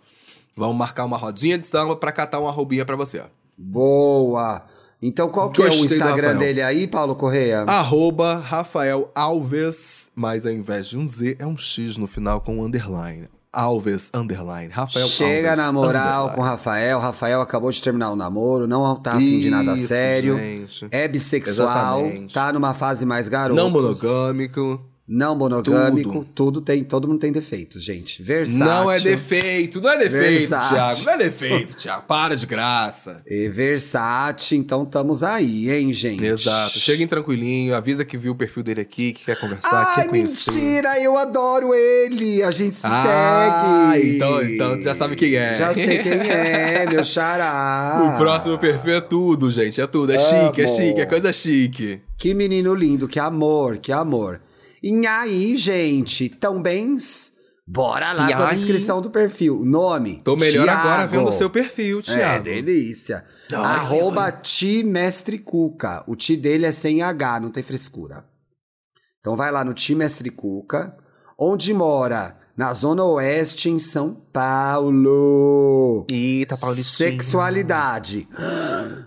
Vamos 0.55 0.77
marcar 0.77 1.07
uma 1.07 1.17
rodinha 1.17 1.57
de 1.57 1.67
samba 1.67 1.97
pra 1.97 2.13
catar 2.13 2.39
uma 2.39 2.51
roubinha 2.51 2.85
pra 2.85 2.97
você. 2.97 3.23
Boa. 3.57 4.63
Então 5.01 5.31
qual 5.31 5.51
que 5.51 5.63
é 5.63 5.67
o 5.67 5.69
Gostei 5.69 5.97
Instagram 5.99 6.37
dele 6.37 6.61
aí, 6.61 6.87
Paulo 6.87 7.15
Correia? 7.15 7.63
Arroba 7.63 8.37
Rafael 8.37 9.11
Alves, 9.15 10.09
mas 10.15 10.45
ao 10.47 10.53
invés 10.53 10.89
de 10.89 10.99
um 10.99 11.07
Z, 11.07 11.37
é 11.39 11.47
um 11.47 11.57
X 11.57 11.97
no 11.97 12.07
final 12.07 12.41
com 12.41 12.59
um 12.59 12.65
underline. 12.65 13.29
Alves, 13.57 14.11
underline. 14.15 14.69
Rafael 14.71 15.09
Chega 15.09 15.51
Alves, 15.51 15.65
na 15.65 15.73
moral 15.73 16.03
underline. 16.27 16.35
com 16.37 16.41
o 16.41 16.45
Rafael. 16.45 17.01
Rafael 17.01 17.41
acabou 17.41 17.71
de 17.71 17.83
terminar 17.83 18.11
o 18.11 18.17
namoro, 18.17 18.67
não 18.67 18.95
tá 18.97 19.13
afim 19.13 19.41
de 19.41 19.51
nada 19.51 19.77
sério. 19.77 20.37
gente. 20.37 20.87
É 20.91 21.09
bissexual, 21.09 22.01
Exatamente. 22.01 22.35
tá 22.35 22.53
numa 22.53 22.75
fase 22.75 23.07
mais 23.07 23.29
garoto. 23.29 23.61
Não 23.61 23.71
monogâmico. 23.71 24.81
Não 25.09 25.37
monogâmico, 25.37 26.11
Tudo. 26.11 26.25
tudo. 26.35 26.61
tem, 26.61 26.83
todo 26.83 27.07
mundo 27.07 27.21
tem 27.21 27.31
defeitos, 27.31 27.81
gente. 27.83 28.21
Versátil. 28.23 28.65
Não 28.65 28.91
é 28.91 28.99
defeito, 28.99 29.81
não 29.81 29.89
é 29.91 29.97
defeito. 29.99 30.49
Thiago. 30.49 31.05
Não 31.05 31.13
é 31.13 31.17
defeito, 31.19 31.77
Thiago. 31.77 32.03
Para 32.09 32.37
de 32.37 32.45
graça. 32.45 33.23
E 33.25 33.49
versátil, 33.49 34.59
então 34.59 34.83
estamos 34.83 35.23
aí, 35.23 35.71
hein, 35.71 35.93
gente? 35.93 36.25
Exato. 36.25 36.77
Cheguem 36.79 37.07
tranquilinho, 37.07 37.75
avisa 37.77 38.05
que 38.05 38.17
viu 38.19 38.33
o 38.33 38.35
perfil 38.35 38.65
dele 38.65 38.81
aqui, 38.81 39.13
que 39.13 39.25
quer 39.27 39.39
conversar, 39.39 39.87
Ai, 39.91 39.95
quer 39.95 40.09
conhecer. 40.11 40.51
mentira, 40.53 41.01
eu 41.01 41.17
adoro 41.17 41.73
ele. 41.73 42.43
A 42.43 42.51
gente 42.51 42.75
se 42.75 42.85
Ah, 42.85 43.93
segue. 43.95 44.17
então, 44.17 44.43
então 44.43 44.83
já 44.83 44.93
sabe 44.93 45.15
quem 45.15 45.37
é. 45.37 45.55
Já 45.55 45.73
sei 45.73 45.99
quem 45.99 46.13
é, 46.15 46.85
meu 46.91 47.05
xará. 47.05 48.13
O 48.15 48.19
próximo 48.19 48.59
perfil 48.59 48.95
é 48.97 49.01
tudo, 49.01 49.51
gente. 49.51 49.81
É 49.81 49.87
tudo. 49.87 50.13
É 50.13 50.19
chique, 50.19 50.63
é 50.63 50.65
Amo. 50.65 50.77
chique, 50.77 51.01
é 51.01 51.07
coisa 51.07 51.33
chique. 51.33 52.01
Que 52.19 52.35
menino 52.35 52.75
lindo, 52.75 53.07
que 53.07 53.21
amor, 53.21 53.77
que 53.77 53.93
amor. 53.93 54.41
E 54.83 55.07
aí, 55.07 55.57
gente, 55.57 56.29
tão 56.29 56.61
bens? 56.61 57.33
Bora 57.67 58.13
lá 58.13 58.29
com 58.29 58.43
a 58.45 58.49
aí? 58.49 58.55
descrição 58.55 59.03
do 59.03 59.11
perfil. 59.11 59.65
Nome. 59.65 60.21
Tô 60.23 60.37
melhor 60.37 60.65
Thiago. 60.65 60.81
agora 60.89 61.07
vendo 61.07 61.29
o 61.29 61.33
seu 61.33 61.51
perfil, 61.51 61.99
É, 61.99 62.03
Thiago. 62.03 62.45
delícia. 62.45 63.25
Ai, 63.53 63.57
Arroba 63.59 64.31
Ti 64.31 64.85
Mestre 64.85 65.39
Cuca. 65.39 66.05
O 66.07 66.15
Ti 66.15 66.37
dele 66.37 66.67
é 66.67 66.71
sem 66.73 67.03
H, 67.03 67.41
não 67.41 67.51
tem 67.51 67.63
frescura. 67.65 68.25
Então 69.19 69.35
vai 69.35 69.51
lá 69.51 69.65
no 69.65 69.75
Ti 69.75 69.97
Mestre 69.97 70.31
Cuca, 70.31 70.97
onde 71.37 71.75
mora 71.75 72.39
na 72.57 72.73
Zona 72.73 73.05
Oeste, 73.05 73.69
em 73.69 73.79
São 73.79 74.17
Paulo. 74.33 76.07
Eita, 76.11 76.57
Paulistinha. 76.57 77.11
Sexualidade. 77.11 78.27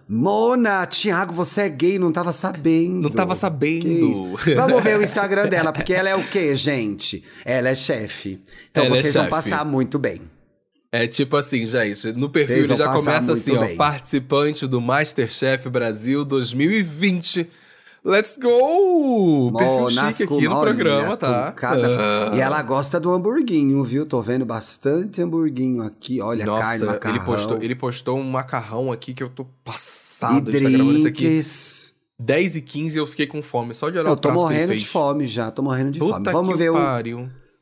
Mona, 0.08 0.86
Thiago, 0.86 1.34
você 1.34 1.62
é 1.62 1.70
gay, 1.70 1.98
não 1.98 2.12
tava 2.12 2.32
sabendo. 2.32 3.01
Não 3.01 3.10
tava 3.10 3.34
sabendo. 3.36 4.38
Vamos 4.56 4.84
ver 4.84 4.98
o 5.00 5.01
Instagram 5.01 5.48
dela, 5.50 5.72
porque 5.74 5.94
ela 5.94 6.10
é 6.10 6.15
o 6.15 6.24
quê, 6.27 6.56
gente? 6.56 7.24
Ela 7.44 7.70
é 7.70 7.75
chefe. 7.75 8.41
Então 8.70 8.86
Ela 8.86 8.98
é 8.98 9.01
vocês 9.01 9.13
vão 9.13 9.24
chefe. 9.24 9.32
passar 9.32 9.65
muito 9.65 9.98
bem. 9.98 10.22
É 10.91 11.06
tipo 11.06 11.38
assim, 11.38 11.68
gente, 11.68 12.13
no 12.20 12.29
perfil 12.29 12.56
Vocês 12.65 12.70
ele 12.72 12.77
vão 12.77 12.88
já 12.88 12.94
começa 12.94 13.34
assim, 13.34 13.56
ó, 13.56 13.62
bem. 13.63 13.75
participante 13.75 14.65
do 14.65 14.82
Masterchef 14.82 15.70
Brasil 15.70 16.25
2020. 16.25 17.48
Let's 18.03 18.38
go! 18.38 19.51
Perfil 19.58 19.89
chique 19.91 20.24
aqui 20.24 20.48
no 20.48 20.62
programa, 20.62 21.18
tá? 21.18 21.51
cada- 21.51 22.29
Ah. 22.32 22.32
E 22.38 22.39
ela 22.39 22.62
gosta 22.63 23.00
do 23.00 23.12
hamburguinho, 23.12 23.84
viu? 23.84 24.06
Tô 24.06 24.22
vendo 24.22 24.46
bastante 24.46 25.22
hamburguinho 25.22 25.82
aqui. 25.82 26.22
Olha, 26.22 26.46
Nossa, 26.46 26.62
carne, 26.62 26.86
macarrão. 26.86 27.15
ele 27.15 27.25
postou, 27.25 27.58
ele 27.62 27.75
postou 27.75 28.18
um 28.18 28.24
macarrão 28.29 28.91
aqui 28.91 29.13
que 29.13 29.22
eu 29.22 29.29
tô 29.29 29.44
E 29.44 29.46
passado. 29.63 30.51
Gente 30.51 30.63
tá 30.63 30.70
gravando 30.70 30.98
isso 30.98 31.08
aqui. 31.08 31.24
drinks. 31.25 31.94
10 32.22 32.56
e 32.58 32.62
15 32.62 32.98
eu 32.98 33.08
fiquei 33.08 33.27
com 33.27 33.41
fome, 33.41 33.74
só 33.74 33.89
de 33.89 33.98
olhar 33.98 34.10
Eu 34.10 34.18
tô 34.18 34.32
morrendo 34.32 34.75
de 34.75 34.86
fome 34.86 35.25
já, 35.25 35.50
tô 35.51 35.62
morrendo 35.62 35.91
de 35.91 36.00
Puta 36.00 36.15
fome. 36.18 36.34
Vamos 36.34 36.58
ver, 36.58 36.70
o, 36.70 36.75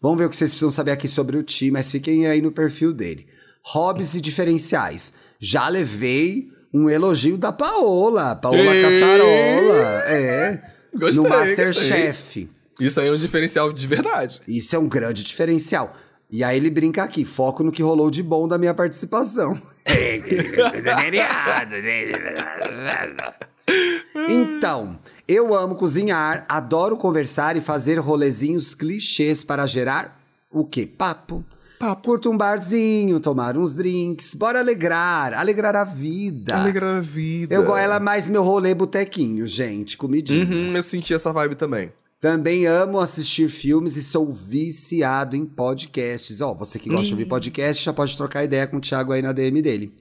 vamos 0.02 0.18
ver 0.18 0.26
o 0.26 0.30
que 0.32 0.36
vocês 0.38 0.50
precisam 0.50 0.72
saber 0.72 0.92
aqui 0.92 1.08
sobre 1.08 1.38
o 1.38 1.44
Ti, 1.44 1.70
mas 1.70 1.92
fiquem 1.92 2.26
aí 2.26 2.42
no 2.42 2.52
perfil 2.52 2.92
dele. 2.92 3.28
Hobbies 3.64 4.16
e 4.16 4.22
diferenciais. 4.22 5.14
Já 5.40 5.68
levei 5.70 6.50
um 6.74 6.90
elogio 6.90 7.38
da 7.38 7.52
Paola, 7.52 8.36
Paola 8.36 8.58
Ei! 8.58 8.84
Caçarola. 8.84 10.04
É. 10.08 10.62
Gostei, 10.94 11.24
no 11.24 11.30
Masterchef. 11.30 12.50
Isso 12.80 13.00
aí 13.00 13.08
é 13.08 13.12
um 13.12 13.18
diferencial 13.18 13.74
de 13.74 13.88
verdade. 13.88 14.42
Isso 14.48 14.76
é 14.76 14.80
um 14.80 14.88
grande 14.88 15.24
diferencial. 15.24 15.96
E 16.30 16.44
aí 16.44 16.58
ele 16.58 16.70
brinca 16.70 17.04
aqui, 17.04 17.24
foco 17.24 17.64
no 17.64 17.72
que 17.72 17.82
rolou 17.82 18.12
de 18.12 18.22
bom 18.22 18.48
da 18.48 18.58
minha 18.58 18.74
participação. 18.74 19.60
então, 24.28 25.00
eu 25.28 25.56
amo 25.56 25.76
cozinhar, 25.76 26.46
adoro 26.50 26.98
conversar 26.98 27.56
e 27.56 27.62
fazer 27.62 27.98
rolezinhos 27.98 28.76
clichês 28.76 29.44
para 29.44 29.66
gerar 29.66 30.22
o 30.52 30.66
quê? 30.66 30.86
Papo. 30.86 31.46
Papo. 31.80 32.04
Curto 32.04 32.32
um 32.32 32.38
barzinho, 32.38 33.20
tomar 33.20 33.56
uns 33.58 33.76
drinks, 33.76 34.34
bora 34.34 34.60
alegrar, 34.60 35.34
alegrar 35.34 35.76
a 35.76 35.84
vida. 35.84 36.56
Alegrar 36.56 36.98
a 36.98 37.02
vida. 37.02 37.54
Eu 37.54 37.64
gosto 37.64 37.78
ela 37.78 38.00
mais 38.00 38.28
meu 38.28 38.44
rolê 38.44 38.74
botequinho, 38.74 39.46
gente, 39.46 39.96
comidinhas. 39.96 40.72
Uhum, 40.72 40.78
eu 40.78 40.84
senti 40.84 41.14
essa 41.14 41.32
vibe 41.32 41.56
também. 41.56 41.92
Também 42.20 42.66
amo 42.66 43.00
assistir 43.00 43.48
filmes 43.48 43.96
e 43.96 44.02
sou 44.02 44.32
viciado 44.32 45.36
em 45.36 45.46
podcasts. 45.46 46.42
Ó, 46.42 46.54
você 46.56 46.80
que 46.80 46.90
gosta 46.90 47.06
de 47.06 47.14
ouvir 47.14 47.26
podcast 47.26 47.84
já 47.84 47.94
pode 47.94 48.18
trocar 48.18 48.44
ideia 48.44 48.66
com 48.66 48.78
o 48.78 48.82
Thiago 48.82 49.14
aí 49.14 49.22
na 49.22 49.32
DM 49.32 49.62
dele. 49.62 49.94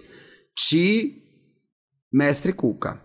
Ti 0.57 1.23
Mestre 2.11 2.55
Cuca. 2.55 2.99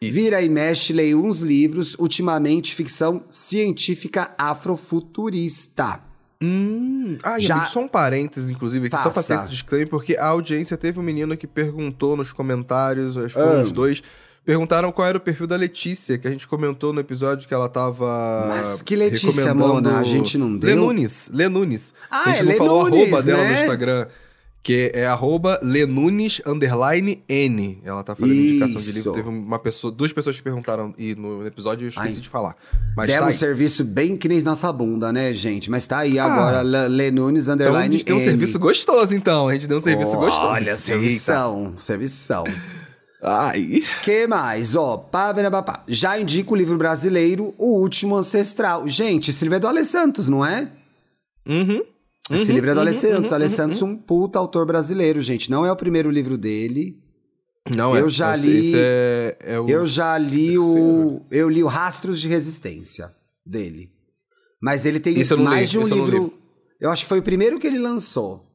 Isso. 0.00 0.14
Vira 0.14 0.40
e 0.40 0.48
mexe, 0.48 0.94
leio 0.94 1.22
uns 1.22 1.40
livros, 1.40 1.94
ultimamente 1.98 2.74
ficção 2.74 3.24
científica 3.30 4.34
afrofuturista. 4.38 6.13
Hum, 6.44 7.18
ah, 7.22 7.38
Já- 7.38 7.64
só 7.64 7.80
um 7.80 7.88
parênteses, 7.88 8.50
inclusive, 8.50 8.86
aqui, 8.88 8.96
só 8.96 9.02
pra 9.10 9.22
ter 9.22 9.28
Faça. 9.28 9.34
esse 9.44 9.50
disclaimer, 9.50 9.88
porque 9.88 10.16
a 10.16 10.26
audiência 10.26 10.76
teve 10.76 10.98
um 11.00 11.02
menino 11.02 11.36
que 11.36 11.46
perguntou 11.46 12.16
nos 12.16 12.32
comentários, 12.32 13.16
acho 13.16 13.34
que 13.34 13.40
Ah. 13.40 13.44
foram 13.46 13.62
os 13.62 13.72
dois, 13.72 14.02
perguntaram 14.44 14.92
qual 14.92 15.08
era 15.08 15.16
o 15.16 15.20
perfil 15.20 15.46
da 15.46 15.56
Letícia, 15.56 16.18
que 16.18 16.28
a 16.28 16.30
gente 16.30 16.46
comentou 16.46 16.92
no 16.92 17.00
episódio 17.00 17.48
que 17.48 17.54
ela 17.54 17.68
tava. 17.68 18.44
Mas 18.48 18.82
que 18.82 18.94
Letícia, 18.94 19.28
recomendando- 19.44 19.74
Mona? 19.88 19.98
A 19.98 20.04
gente 20.04 20.36
não 20.36 20.54
deu? 20.56 20.70
Lenunes, 20.70 21.30
Lenunes. 21.32 21.94
Ah, 22.10 22.24
a 22.26 22.32
gente 22.32 22.40
é 22.40 22.44
não 22.44 22.52
falou 22.54 22.84
Lenunes, 22.84 23.08
arroba 23.12 23.22
dela 23.22 23.38
no 23.42 23.48
né? 23.48 23.60
Instagram. 23.60 24.06
Que 24.64 24.90
é 24.94 25.04
arroba 25.04 25.60
Lenunes 25.62 26.40
underline 26.46 27.22
N. 27.28 27.82
Ela 27.84 28.02
tá 28.02 28.14
fazendo 28.16 28.34
indicação 28.34 28.80
de 28.80 28.88
Isso. 28.88 28.94
livro. 28.96 29.12
Teve 29.12 29.28
uma 29.28 29.58
pessoa, 29.58 29.92
duas 29.92 30.10
pessoas 30.10 30.36
que 30.38 30.42
perguntaram 30.42 30.94
e 30.96 31.14
no 31.14 31.46
episódio 31.46 31.84
eu 31.84 31.88
esqueci 31.90 32.14
Ai. 32.16 32.20
de 32.22 32.28
falar. 32.30 32.56
Mas 32.96 33.08
Demos 33.08 33.24
tá 33.26 33.30
um 33.30 33.38
serviço 33.38 33.84
bem 33.84 34.16
que 34.16 34.26
nem 34.26 34.40
nossa 34.40 34.72
bunda, 34.72 35.12
né, 35.12 35.34
gente? 35.34 35.70
Mas 35.70 35.86
tá 35.86 35.98
aí 35.98 36.18
Ah. 36.18 36.24
agora, 36.24 36.62
Le- 36.62 36.88
Lenunes 36.88 37.42
Então, 37.46 37.52
a 37.52 37.54
Underline 37.68 37.92
gente 37.92 38.06
deu 38.06 38.16
um 38.16 38.20
serviço 38.24 38.58
gostoso, 38.58 39.14
então. 39.14 39.48
A 39.48 39.52
gente 39.52 39.66
deu 39.68 39.76
um 39.76 39.82
serviço 39.82 40.16
gostoso. 40.16 40.46
Olha, 40.48 40.76
servição, 40.78 41.74
servição. 41.76 42.44
Ai. 43.22 43.82
que 44.02 44.26
mais? 44.26 44.74
Ó, 44.74 44.96
pá, 44.96 45.34
pá, 45.34 45.50
pá, 45.50 45.62
pá. 45.62 45.84
já 45.86 46.18
indico 46.18 46.54
o 46.54 46.56
livro 46.56 46.78
brasileiro 46.78 47.54
O 47.58 47.80
Último 47.82 48.16
Ancestral. 48.16 48.88
Gente, 48.88 49.28
esse 49.30 49.44
livro 49.44 49.56
é 49.56 49.60
do 49.60 49.68
Ale 49.68 49.84
Santos, 49.84 50.26
não 50.26 50.42
é? 50.42 50.68
Uhum. 51.46 51.82
Esse 52.30 52.52
livro 52.52 52.70
é 52.70 52.74
do 52.74 52.80
Ale 52.80 52.94
Santos. 52.94 53.30
uhum, 53.30 53.34
Ale 53.34 53.44
uhum, 53.44 53.50
Santos, 53.50 53.82
um 53.82 53.96
puta 53.96 54.38
autor 54.38 54.64
brasileiro, 54.66 55.20
gente. 55.20 55.50
Não 55.50 55.64
é 55.66 55.70
o 55.70 55.76
primeiro 55.76 56.10
livro 56.10 56.38
dele. 56.38 56.98
Não 57.74 57.96
Eu 57.96 58.06
é. 58.06 58.10
já 58.10 58.34
li- 58.36 58.72
é, 58.74 59.36
é 59.40 59.60
o... 59.60 59.68
Eu 59.68 59.86
já 59.86 60.16
li 60.18 60.58
o. 60.58 61.22
Eu 61.30 61.48
li 61.48 61.62
o 61.62 61.66
Rastros 61.66 62.20
de 62.20 62.28
Resistência 62.28 63.14
dele. 63.44 63.90
Mas 64.60 64.86
ele 64.86 65.00
tem 65.00 65.14
mais 65.38 65.66
li, 65.66 65.70
de 65.72 65.78
um 65.78 65.82
esse 65.82 65.90
eu 65.90 65.96
livro. 65.98 66.24
li. 66.24 66.32
Eu 66.80 66.90
acho 66.90 67.04
que 67.04 67.08
foi 67.08 67.18
o 67.18 67.22
primeiro 67.22 67.58
que 67.58 67.66
ele 67.66 67.78
lançou. 67.78 68.50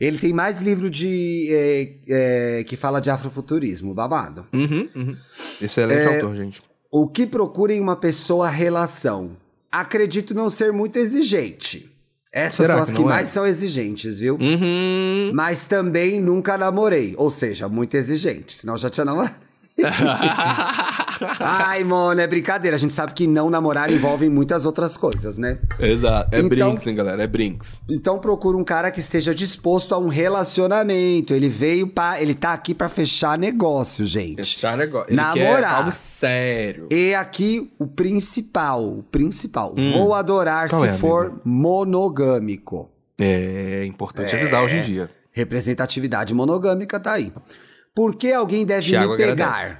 Ele 0.00 0.16
tem 0.18 0.32
mais 0.32 0.60
livro 0.60 0.88
de. 0.88 1.48
é, 1.50 2.58
é, 2.60 2.64
que 2.64 2.74
fala 2.76 3.00
de 3.00 3.10
afrofuturismo, 3.10 3.92
babado. 3.92 4.46
Uhum, 4.52 4.88
uhum. 4.96 5.16
Excelente 5.60 6.00
É, 6.00 6.14
autor, 6.14 6.34
gente. 6.36 6.62
O 6.90 7.06
que 7.06 7.26
procura 7.26 7.72
em 7.74 7.80
uma 7.80 7.96
pessoa 7.96 8.48
relação? 8.48 9.36
Acredito 9.70 10.32
não 10.34 10.48
ser 10.48 10.72
muito 10.72 10.96
exigente. 10.98 11.90
Essas 12.32 12.66
Será 12.66 12.68
são 12.68 12.76
que 12.76 12.82
as 12.82 12.92
que 12.92 13.00
não 13.00 13.10
é? 13.10 13.14
mais 13.14 13.28
são 13.28 13.46
exigentes, 13.46 14.20
viu? 14.20 14.36
Uhum. 14.40 15.32
Mas 15.34 15.64
também 15.64 16.20
nunca 16.20 16.56
namorei. 16.56 17.14
Ou 17.16 17.28
seja, 17.28 17.68
muito 17.68 17.96
exigente. 17.96 18.52
Senão 18.52 18.76
já 18.76 18.88
tinha 18.88 19.04
namorado. 19.04 19.34
Ai, 21.38 21.84
mano, 21.84 22.20
é 22.20 22.26
brincadeira. 22.26 22.76
A 22.76 22.78
gente 22.78 22.92
sabe 22.92 23.12
que 23.12 23.26
não 23.26 23.50
namorar 23.50 23.90
envolve 23.90 24.28
muitas 24.28 24.64
outras 24.64 24.96
coisas, 24.96 25.36
né? 25.38 25.58
Exato. 25.78 26.34
É 26.34 26.40
Então- 26.40 26.68
Brinks, 26.70 26.86
hein, 26.86 26.94
galera? 26.94 27.22
É 27.22 27.26
Brinks. 27.26 27.80
Então 27.88 28.18
procura 28.18 28.56
um 28.56 28.64
cara 28.64 28.90
que 28.90 29.00
esteja 29.00 29.34
disposto 29.34 29.94
a 29.94 29.98
um 29.98 30.08
relacionamento. 30.08 31.34
Ele 31.34 31.48
veio 31.48 31.86
para, 31.88 32.20
ele 32.20 32.34
tá 32.34 32.52
aqui 32.52 32.74
pra 32.74 32.88
fechar 32.88 33.38
negócio, 33.38 34.04
gente. 34.04 34.36
Fechar 34.36 34.76
negócio. 34.76 35.14
Namorar. 35.14 35.34
quer 35.60 35.64
algo 35.64 35.92
sério. 35.92 36.88
E 36.90 37.14
aqui 37.14 37.70
o 37.78 37.86
principal, 37.86 38.84
o 38.84 39.02
principal. 39.02 39.74
Vou 39.92 40.14
adorar 40.14 40.68
Qual 40.68 40.80
se 40.82 40.88
é, 40.88 40.92
for 40.92 41.40
monogâmico. 41.44 42.90
É 43.18 43.84
importante 43.84 44.34
avisar 44.34 44.62
hoje 44.62 44.78
em 44.78 44.82
dia. 44.82 45.10
Representatividade 45.32 46.34
monogâmica 46.34 46.98
tá 46.98 47.12
aí. 47.12 47.32
Por 47.94 48.14
que 48.14 48.32
alguém 48.32 48.64
deve 48.64 48.88
Thiago 48.88 49.12
me 49.12 49.16
pegar? 49.18 49.48
agradece. 49.48 49.76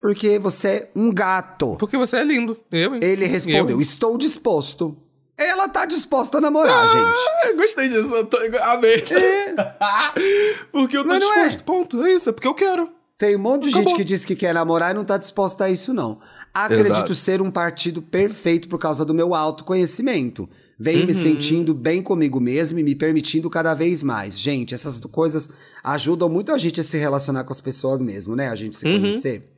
Porque 0.00 0.38
você 0.38 0.68
é 0.68 0.90
um 0.94 1.12
gato. 1.12 1.76
Porque 1.78 1.96
você 1.96 2.18
é 2.18 2.24
lindo. 2.24 2.56
Eu, 2.70 2.94
hein? 2.94 3.00
Ele 3.02 3.26
respondeu: 3.26 3.76
Eu. 3.76 3.80
Estou 3.80 4.16
disposto. 4.18 4.96
Ela 5.38 5.68
tá 5.68 5.84
disposta 5.84 6.38
a 6.38 6.40
namorar, 6.40 6.88
gente. 6.88 7.18
Ah, 7.42 7.48
eu 7.48 7.56
gostei 7.56 7.88
disso. 7.90 8.14
Eu 8.14 8.24
tô... 8.26 8.38
Amei. 8.62 9.04
porque 10.72 10.96
eu 10.96 11.02
tô 11.02 11.08
Mas 11.08 11.22
é. 11.24 11.26
disposto. 11.48 11.64
Ponto. 11.64 12.02
É 12.02 12.12
isso. 12.12 12.28
É 12.28 12.32
porque 12.32 12.48
eu 12.48 12.54
quero. 12.54 12.88
Tem 13.18 13.34
um 13.34 13.38
monte 13.38 13.64
de 13.64 13.68
Acabou. 13.70 13.88
gente 13.88 13.96
que 13.96 14.04
diz 14.04 14.24
que 14.26 14.36
quer 14.36 14.52
namorar 14.54 14.90
e 14.90 14.94
não 14.94 15.04
tá 15.04 15.16
disposta 15.16 15.64
a 15.64 15.70
isso, 15.70 15.92
não. 15.94 16.20
Acredito 16.52 16.90
Exato. 16.92 17.14
ser 17.14 17.40
um 17.40 17.50
partido 17.50 18.02
perfeito 18.02 18.68
por 18.68 18.78
causa 18.78 19.04
do 19.06 19.14
meu 19.14 19.34
autoconhecimento. 19.34 20.48
Venho 20.78 21.00
Uhum. 21.00 21.06
me 21.06 21.14
sentindo 21.14 21.72
bem 21.74 22.02
comigo 22.02 22.38
mesmo 22.38 22.78
e 22.78 22.82
me 22.82 22.94
permitindo 22.94 23.48
cada 23.48 23.72
vez 23.72 24.02
mais. 24.02 24.38
Gente, 24.38 24.74
essas 24.74 25.00
coisas 25.00 25.48
ajudam 25.82 26.28
muito 26.28 26.52
a 26.52 26.58
gente 26.58 26.78
a 26.80 26.84
se 26.84 26.98
relacionar 26.98 27.44
com 27.44 27.52
as 27.52 27.60
pessoas 27.62 28.02
mesmo, 28.02 28.36
né? 28.36 28.48
A 28.50 28.54
gente 28.54 28.76
se 28.76 28.86
Uhum. 28.86 29.00
conhecer. 29.00 29.50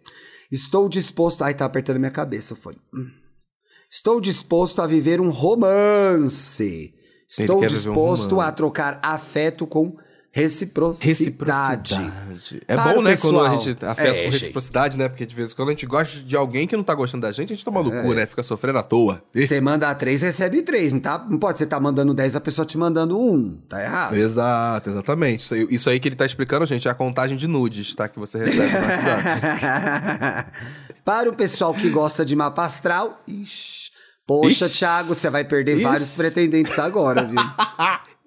Estou 0.51 0.89
disposto. 0.89 1.43
Ai, 1.43 1.55
tá 1.55 1.65
apertando 1.65 1.99
minha 1.99 2.11
cabeça, 2.11 2.57
foi. 2.57 2.75
Hum. 2.95 3.11
Estou 3.91 4.21
disposto 4.21 4.83
a 4.83 4.87
viver 4.87 5.21
um 5.21 5.31
romance. 5.31 6.95
Estou 7.29 7.61
viver 7.61 7.73
um 7.73 7.75
disposto 7.75 8.41
a 8.41 8.51
trocar 8.53 8.99
afeto 9.03 9.67
com 9.67 9.97
reciprocidade. 10.31 11.09
Reciprocidade. 11.95 12.63
É 12.69 12.75
Para 12.77 12.95
bom, 12.95 13.03
né, 13.03 13.17
quando 13.17 13.39
a 13.41 13.51
pessoal. 13.51 13.61
gente 13.61 13.85
afeta 13.85 14.09
É, 14.09 14.13
com 14.25 14.31
gente. 14.31 14.41
reciprocidade, 14.41 14.99
né? 14.99 15.09
Porque 15.09 15.27
de 15.27 15.35
vez 15.35 15.53
em 15.53 15.55
quando 15.57 15.69
a 15.69 15.73
gente 15.73 15.87
gosta 15.87 16.21
de 16.21 16.37
alguém 16.37 16.67
que 16.67 16.77
não 16.77 16.85
tá 16.85 16.95
gostando 16.95 17.23
da 17.23 17.33
gente, 17.33 17.53
a 17.53 17.57
gente 17.57 17.65
toma 17.65 17.83
no 17.83 17.91
cu, 17.91 18.15
né? 18.15 18.27
Fica 18.27 18.43
sofrendo 18.43 18.79
à 18.79 18.83
toa. 18.83 19.23
Você 19.35 19.61
manda 19.61 19.93
três, 19.95 20.23
recebe 20.23 20.63
três, 20.63 20.93
não, 20.93 21.01
tá? 21.01 21.27
não 21.29 21.39
pode 21.39 21.59
você 21.59 21.67
tá 21.67 21.81
mandando 21.81 22.13
10 22.15 22.37
a 22.37 22.41
pessoa 22.41 22.65
te 22.67 22.77
mandando 22.79 23.19
um. 23.19 23.59
Tá 23.69 23.83
errado. 23.83 24.17
Exato, 24.17 24.91
exatamente. 24.91 25.45
Isso 25.45 25.55
aí, 25.55 25.67
isso 25.71 25.91
aí 25.91 25.99
que 26.01 26.09
ele 26.09 26.17
tá 26.17 26.27
explicando, 26.27 26.67
gente, 26.67 26.87
é 26.87 26.91
a 26.91 26.95
contagem 26.95 27.37
de 27.37 27.47
nudes, 27.49 27.95
tá? 27.95 28.09
Que 28.09 28.19
você 28.19 28.39
recebe 28.39 28.73
no 28.73 28.87
WhatsApp. 28.87 30.51
Para 31.05 31.29
o 31.31 31.33
pessoal 31.33 31.73
que 31.75 31.89
gosta 31.89 32.25
de 32.25 32.37
mapa 32.37 32.65
astral, 32.65 33.23
ixi, 33.27 33.91
poxa, 34.27 34.67
Ixi. 34.67 34.79
Thiago, 34.79 35.15
você 35.15 35.31
vai 35.31 35.45
perder 35.45 35.75
Ixi. 35.77 35.83
vários 35.85 36.11
pretendentes 36.17 36.79
agora, 36.79 37.25
viu? 37.25 37.41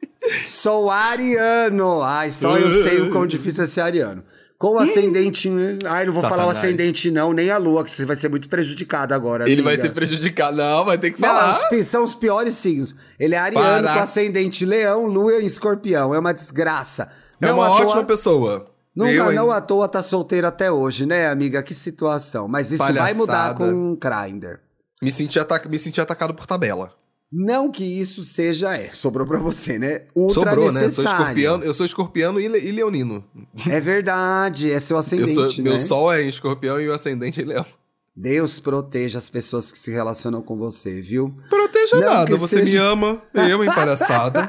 Sou 0.48 0.90
ariano. 0.90 2.02
Ai, 2.02 2.32
só 2.32 2.58
eu 2.58 2.70
sei 2.84 3.02
o 3.02 3.12
quão 3.12 3.26
difícil 3.28 3.64
é 3.64 3.68
ser 3.68 3.82
ariano. 3.82 4.24
Com 4.58 4.76
o 4.76 4.80
ascendente. 4.80 5.50
Ai, 5.88 6.06
não 6.06 6.14
vou 6.14 6.22
falar 6.22 6.46
o 6.46 6.54
Satanás. 6.54 6.58
ascendente, 6.60 7.10
não, 7.10 7.34
nem 7.34 7.50
a 7.50 7.58
lua, 7.58 7.84
que 7.84 7.90
você 7.90 8.06
vai 8.06 8.16
ser 8.16 8.30
muito 8.30 8.48
prejudicado 8.48 9.12
agora. 9.14 9.50
ele 9.50 9.62
vai 9.64 9.74
amiga. 9.74 9.88
ser 9.90 9.94
prejudicado. 9.94 10.56
Não, 10.58 10.86
vai 10.86 10.98
ter 11.00 11.12
que 11.12 11.20
Não, 11.22 11.28
falar. 11.30 11.58
os 11.58 11.70
pi- 11.70 11.84
são 11.84 12.04
os 12.04 12.14
piores 12.14 12.54
signos. 12.54 12.94
Ele 13.20 13.34
é 13.34 13.40
ariano 13.40 13.88
Para. 13.88 13.94
com 13.96 14.00
ascendente 14.04 14.64
leão, 14.66 15.06
lua 15.08 15.40
e 15.42 15.46
escorpião. 15.46 16.14
É 16.14 16.20
uma 16.20 16.32
desgraça. 16.34 17.10
É 17.42 17.48
Não 17.48 17.56
uma 17.56 17.68
toa- 17.70 17.82
ótima 17.88 18.04
pessoa. 18.04 18.68
Nunca, 18.96 19.12
Eu, 19.12 19.32
não 19.32 19.50
à 19.50 19.60
toa 19.62 19.88
tá 19.88 20.04
solteiro 20.04 20.46
até 20.46 20.70
hoje, 20.72 21.06
né, 21.08 21.28
amiga? 21.28 21.64
Que 21.64 21.74
situação. 21.74 22.48
Mas 22.48 22.68
isso 22.72 22.78
vai 22.84 22.90
Palhaçada. 22.94 23.16
mudar 23.16 23.56
com 23.56 23.94
o 23.94 23.98
Grindr. 23.98 24.60
me, 25.02 25.10
senti 25.10 25.40
ataca- 25.40 25.68
me 25.68 25.80
senti 25.80 26.00
atacado 26.00 26.36
por 26.36 26.46
tabela. 26.46 26.94
Não 27.32 27.72
que 27.72 27.84
isso 27.86 28.24
seja, 28.26 28.76
é, 28.76 28.90
sobrou 28.92 29.26
pra 29.26 29.40
você, 29.40 29.80
né? 29.80 30.02
Ultra 30.14 30.50
Sobrou, 30.52 30.72
né? 30.74 30.84
Eu 30.86 30.92
sou 30.92 31.04
escorpiano, 31.06 31.64
eu 31.64 31.74
sou 31.74 31.86
escorpiano 31.86 32.40
e, 32.42 32.48
le- 32.48 32.60
e 32.60 32.72
leonino. 32.72 33.24
É 33.70 33.80
verdade, 33.80 34.70
é 34.70 34.80
seu 34.82 34.96
Eu 34.96 35.00
ascendente, 35.00 35.34
sou, 35.34 35.48
né? 35.48 35.70
Meu 35.70 35.80
sol 35.80 36.12
é 36.14 36.22
em 36.24 36.28
escorpião 36.28 36.80
e 36.82 36.90
o 36.90 36.94
ascendente 36.94 37.40
é 37.40 37.44
em 37.44 37.48
leão. 37.48 37.66
Deus 38.14 38.60
proteja 38.60 39.18
as 39.18 39.30
pessoas 39.30 39.72
que 39.72 39.80
se 39.80 39.90
relacionam 39.92 40.42
com 40.42 40.58
você, 40.58 41.00
viu? 41.02 41.34
Proteja 41.50 41.96
Não 42.02 42.14
nada, 42.14 42.36
você 42.36 42.60
seja- 42.60 42.72
me 42.80 42.86
ama, 42.86 43.22
me 43.34 43.50
ama, 43.50 43.66
palhaçada. 43.74 44.46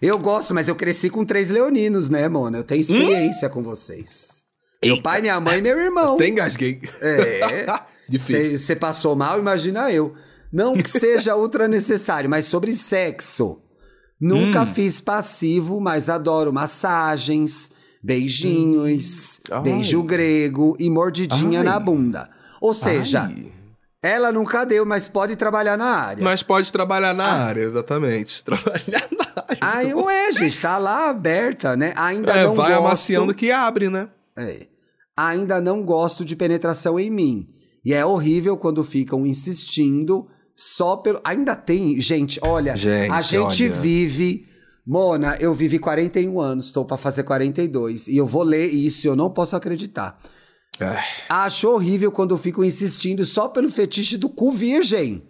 Eu 0.00 0.18
gosto, 0.18 0.54
mas 0.54 0.68
eu 0.68 0.76
cresci 0.76 1.10
com 1.10 1.24
três 1.24 1.50
leoninos, 1.50 2.08
né, 2.08 2.28
Mona? 2.28 2.58
Eu 2.58 2.64
tenho 2.64 2.80
experiência 2.80 3.48
com 3.48 3.62
vocês. 3.62 4.44
Meu 4.84 5.02
pai, 5.02 5.20
minha 5.20 5.40
mãe 5.40 5.58
e 5.58 5.62
meu 5.62 5.76
irmão. 5.78 6.14
Até 6.14 6.28
engasguei. 6.28 6.80
É. 7.00 7.66
Difícil. 8.08 8.58
Você 8.58 8.76
passou 8.76 9.16
mal, 9.16 9.38
imagina 9.40 9.90
eu. 9.90 10.14
Não 10.52 10.74
que 10.74 10.88
seja 10.90 11.36
ultra 11.36 11.66
necessário, 11.68 12.28
mas 12.30 12.46
sobre 12.46 12.72
sexo. 12.74 13.60
Nunca 14.20 14.62
Hum. 14.62 14.66
fiz 14.66 15.00
passivo, 15.00 15.80
mas 15.80 16.08
adoro 16.08 16.52
massagens, 16.52 17.70
beijinhos, 18.02 19.40
Ai. 19.50 19.62
beijo 19.62 20.02
grego 20.02 20.76
e 20.78 20.88
mordidinha 20.88 21.60
Ai. 21.60 21.64
na 21.64 21.78
bunda. 21.78 22.30
Ou 22.60 22.72
seja, 22.72 23.22
Ai. 23.24 23.52
ela 24.02 24.32
nunca 24.32 24.64
deu, 24.64 24.86
mas 24.86 25.06
pode 25.08 25.36
trabalhar 25.36 25.76
na 25.76 25.86
área. 25.86 26.24
Mas 26.24 26.42
pode 26.42 26.72
trabalhar 26.72 27.12
na 27.14 27.26
área, 27.26 27.60
exatamente. 27.62 28.42
Trabalhar 28.44 29.06
na 29.12 29.24
área. 29.36 29.58
Ai, 29.60 29.92
ué, 29.94 30.32
gente, 30.32 30.58
tá 30.60 30.78
lá 30.78 31.10
aberta, 31.10 31.76
né? 31.76 31.92
Ainda 31.96 32.32
é, 32.32 32.44
não 32.44 32.54
vai 32.54 32.72
gosto... 32.72 32.86
amaciando 32.86 33.34
que 33.34 33.50
abre, 33.50 33.90
né? 33.90 34.08
É. 34.36 34.66
Ainda 35.16 35.60
não 35.60 35.82
gosto 35.82 36.24
de 36.24 36.34
penetração 36.36 36.98
em 36.98 37.10
mim. 37.10 37.48
E 37.84 37.92
é 37.94 38.04
horrível 38.04 38.56
quando 38.56 38.82
ficam 38.82 39.26
insistindo 39.26 40.26
só 40.56 40.96
pelo. 40.96 41.20
Ainda 41.22 41.54
tem. 41.54 42.00
Gente, 42.00 42.40
olha, 42.42 42.74
Gente, 42.74 43.12
a 43.12 43.20
gente 43.20 43.64
olha. 43.64 43.72
vive. 43.74 44.48
Mona, 44.86 45.36
eu 45.40 45.52
vivi 45.52 45.78
41 45.80 46.40
anos, 46.40 46.66
estou 46.66 46.84
pra 46.84 46.96
fazer 46.96 47.24
42. 47.24 48.06
E 48.08 48.16
eu 48.16 48.26
vou 48.26 48.42
ler 48.42 48.66
isso 48.68 49.06
e 49.06 49.08
eu 49.08 49.16
não 49.16 49.28
posso 49.30 49.54
acreditar. 49.56 50.18
Ai, 50.80 51.02
Acho 51.28 51.70
horrível 51.70 52.12
quando 52.12 52.36
ficam 52.38 52.62
insistindo 52.64 53.24
só 53.24 53.48
pelo 53.48 53.68
fetiche 53.70 54.16
do 54.16 54.28
cu 54.28 54.52
virgem. 54.52 55.22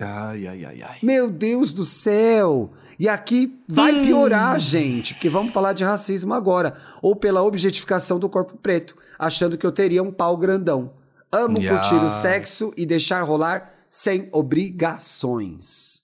ai, 0.00 0.46
ai, 0.46 0.64
ai. 0.64 0.82
ai. 0.82 0.98
Meu 1.02 1.28
Deus 1.30 1.72
do 1.72 1.84
céu! 1.84 2.72
E 2.98 3.08
aqui 3.08 3.58
vai 3.68 3.92
Hum. 3.92 4.02
piorar, 4.02 4.60
gente, 4.60 5.14
porque 5.14 5.28
vamos 5.28 5.52
falar 5.52 5.72
de 5.72 5.82
racismo 5.82 6.32
agora. 6.32 6.74
Ou 7.02 7.16
pela 7.16 7.42
objetificação 7.42 8.18
do 8.20 8.28
corpo 8.28 8.56
preto, 8.56 8.94
achando 9.18 9.58
que 9.58 9.66
eu 9.66 9.72
teria 9.72 10.02
um 10.02 10.12
pau 10.12 10.36
grandão. 10.36 10.92
Amo 11.32 11.60
Ya. 11.60 11.76
curtir 11.76 11.96
o 12.04 12.08
sexo 12.08 12.72
e 12.76 12.86
deixar 12.86 13.22
rolar 13.22 13.71
sem 13.92 14.30
obrigações. 14.32 16.00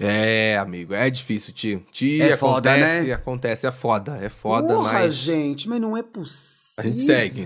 É, 0.00 0.56
amigo, 0.58 0.94
é 0.94 1.08
difícil, 1.10 1.52
tio. 1.52 1.86
Tio, 1.92 2.22
É 2.22 2.36
foda, 2.36 2.70
acontece, 2.72 3.06
né? 3.06 3.12
acontece, 3.12 3.66
é 3.66 3.72
foda. 3.72 4.18
É 4.22 4.28
foda, 4.30 4.74
Porra, 4.74 4.92
mas 4.92 5.14
gente, 5.14 5.68
mas 5.68 5.80
não 5.80 5.94
é 5.96 6.02
possível. 6.02 6.74
A 6.78 6.82
gente 6.82 7.00
segue. 7.06 7.44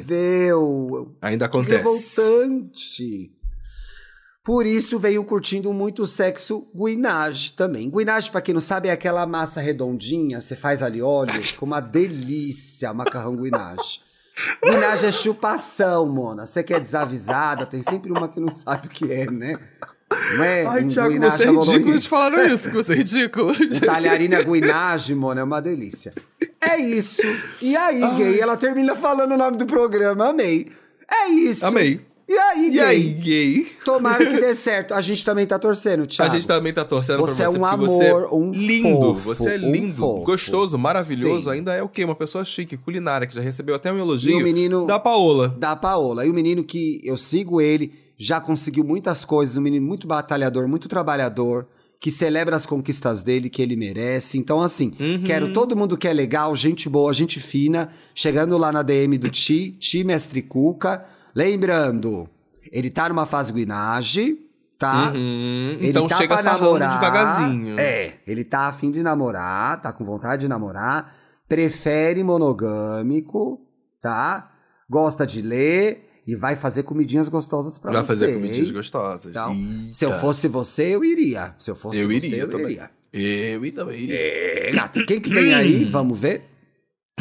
Ainda 1.21 1.47
acontece. 1.47 1.77
revoltante. 1.77 3.33
Por 4.45 4.65
isso 4.65 4.99
venho 4.99 5.25
curtindo 5.25 5.73
muito 5.73 6.03
o 6.03 6.07
sexo 6.07 6.67
guinage 6.75 7.53
também. 7.53 7.91
Guinage, 7.91 8.31
pra 8.31 8.41
quem 8.41 8.55
não 8.55 8.61
sabe, 8.61 8.89
é 8.89 8.93
aquela 8.93 9.27
massa 9.27 9.61
redondinha, 9.61 10.41
você 10.41 10.57
faz 10.57 10.83
ali 10.83 11.03
óleo, 11.03 11.41
com 11.59 11.67
uma 11.67 11.81
delícia, 11.81 12.93
macarrão 12.95 13.37
guinage. 13.37 14.01
Guinage 14.65 15.07
é 15.07 15.13
chupação, 15.13 16.07
Mona. 16.07 16.47
Você 16.47 16.63
que 16.63 16.73
é 16.73 16.81
desavisada, 16.81 17.67
tem 17.67 17.83
sempre 17.83 18.11
uma 18.11 18.29
que 18.29 18.41
não 18.41 18.49
sabe 18.49 18.87
o 18.87 18.91
que 18.91 19.13
é, 19.13 19.31
né? 19.31 19.59
Não 20.37 20.45
é? 20.45 20.67
Ai, 20.67 20.85
Um 20.85 20.89
Thiago, 20.89 21.21
você 21.21 21.45
é 21.45 21.51
ridículo 21.51 21.99
te 22.01 22.09
falaram 22.09 22.47
isso, 22.47 22.69
que 22.69 22.75
você 22.75 22.93
é 22.93 22.97
ridículo. 22.97 23.53
Um 23.61 23.81
talharina 23.81 24.43
guinage, 24.43 25.15
mano, 25.15 25.41
é 25.41 25.45
uma 25.45 25.61
delícia. 25.63 26.13
É 26.61 26.77
isso. 26.79 27.23
E 27.61 27.77
aí, 27.77 28.01
gay, 28.17 28.41
ela 28.41 28.57
termina 28.57 28.97
falando 28.97 29.33
o 29.33 29.37
nome 29.37 29.57
do 29.57 29.67
programa. 29.67 30.29
Amei. 30.29 30.71
É 31.11 31.29
isso. 31.29 31.65
Amei. 31.67 32.01
E 32.33 32.39
aí, 32.39 32.67
E 32.67 32.71
gay? 32.71 32.81
aí, 32.81 33.03
gay? 33.15 33.67
Tomara 33.85 34.25
que 34.25 34.39
dê 34.41 34.55
certo. 34.55 34.95
A 34.95 35.01
gente 35.01 35.25
também 35.25 35.45
tá 35.47 35.59
torcendo, 35.59 36.05
A 36.05 36.07
Thiago. 36.07 36.33
gente 36.33 36.47
também 36.47 36.73
tá 36.73 36.85
torcendo 36.85 37.19
Você 37.23 37.43
pra 37.43 37.45
é 37.45 37.49
você, 37.49 37.59
um 37.59 37.61
porque 37.61 37.77
você 37.77 38.07
amor, 38.07 38.23
é 38.23 38.35
um 38.35 38.53
lindo. 38.53 38.89
fofo, 38.97 39.21
você 39.21 39.55
é 39.55 39.59
um 39.59 39.73
lindo, 39.73 39.93
fofo. 39.95 40.25
gostoso, 40.25 40.79
maravilhoso. 40.79 41.45
Sim. 41.51 41.57
Ainda 41.57 41.75
é 41.75 41.83
o 41.83 41.89
quê? 41.89 42.05
Uma 42.05 42.15
pessoa 42.15 42.45
chique, 42.45 42.77
culinária, 42.77 43.27
que 43.27 43.35
já 43.35 43.41
recebeu 43.41 43.75
até 43.75 43.93
um 43.93 43.99
elogio 43.99 44.31
E 44.39 44.41
o 44.41 44.45
menino- 44.45 44.87
da 44.87 45.01
Paola. 45.01 45.49
Da 45.59 45.75
Paola. 45.75 46.25
E 46.25 46.31
o 46.31 46.33
menino 46.33 46.63
que 46.63 47.01
eu 47.03 47.17
sigo 47.17 47.61
ele, 47.61 47.93
já 48.17 48.41
conseguiu 48.41 48.85
muitas 48.85 49.25
coisas. 49.25 49.57
Um 49.57 49.63
menino 49.63 49.85
muito 49.85 50.07
batalhador, 50.07 50.69
muito 50.69 50.87
trabalhador. 50.89 51.67
Que 51.99 52.13
celebra 52.13 52.55
as 52.57 52.65
conquistas 52.65 53.23
dele, 53.25 53.51
que 53.51 53.61
ele 53.61 53.75
merece. 53.77 54.39
Então, 54.39 54.63
assim, 54.63 54.93
Uhum. 54.99 55.23
quero 55.23 55.53
todo 55.53 55.77
mundo 55.77 55.99
que 55.99 56.07
é 56.09 56.13
legal, 56.15 56.55
gente 56.57 56.89
boa, 56.89 57.13
gente 57.13 57.39
fina, 57.41 57.91
chegando 58.15 58.57
lá 58.57 58.71
na 58.73 58.83
DM 58.83 59.19
do 59.19 59.29
Ti, 59.29 59.77
Ti 59.79 60.05
Mestre 60.05 60.41
Cuca. 60.41 61.05
Lembrando, 61.35 62.29
ele 62.71 62.91
tá 62.91 63.09
numa 63.09 63.27
fase 63.27 63.53
guinage, 63.53 64.39
tá? 64.79 65.13
Uhum. 65.15 65.77
Ele 65.79 65.89
Então 65.91 66.07
tá 66.07 66.17
chega 66.17 66.39
sarrando 66.39 66.65
namorar, 66.79 66.95
devagarzinho. 67.01 67.79
É, 67.79 68.15
ele 68.27 68.45
tá 68.45 68.69
afim 68.69 68.91
de 68.91 69.03
namorar, 69.03 69.81
tá 69.81 69.93
com 69.93 70.05
vontade 70.05 70.43
de 70.43 70.49
namorar, 70.49 71.15
prefere 71.49 72.23
monogâmico, 72.25 73.61
tá? 74.01 74.51
Gosta 74.89 75.27
de 75.27 75.41
ler 75.43 76.09
e 76.27 76.35
vai 76.35 76.57
fazer 76.57 76.83
comidinhas 76.83 77.29
gostosas 77.29 77.79
pra 77.79 77.91
Pra 77.91 78.01
você. 78.03 78.07
fazer 78.09 78.35
comidinhas 78.35 78.69
hein? 78.69 78.73
gostosas. 78.75 79.31
Então, 79.31 79.53
Eita. 79.55 79.93
se 79.93 80.05
eu 80.05 80.13
fosse 80.19 80.49
você, 80.49 80.95
eu 80.95 81.05
iria. 81.05 81.55
Se 81.59 81.71
eu 81.71 81.77
fosse 81.77 81.99
Eu 81.99 82.07
você, 82.09 82.15
iria 82.17 82.39
eu 82.39 82.49
também. 82.51 82.67
iria. 82.73 82.91
Eu 83.13 83.73
também 83.73 84.01
iria. 84.01 84.17
É, 84.17 84.71
gato, 84.73 85.05
quem 85.07 85.21
que 85.21 85.31
tem 85.33 85.55
aí? 85.55 85.85
Vamos 85.91 86.19
ver? 86.19 86.50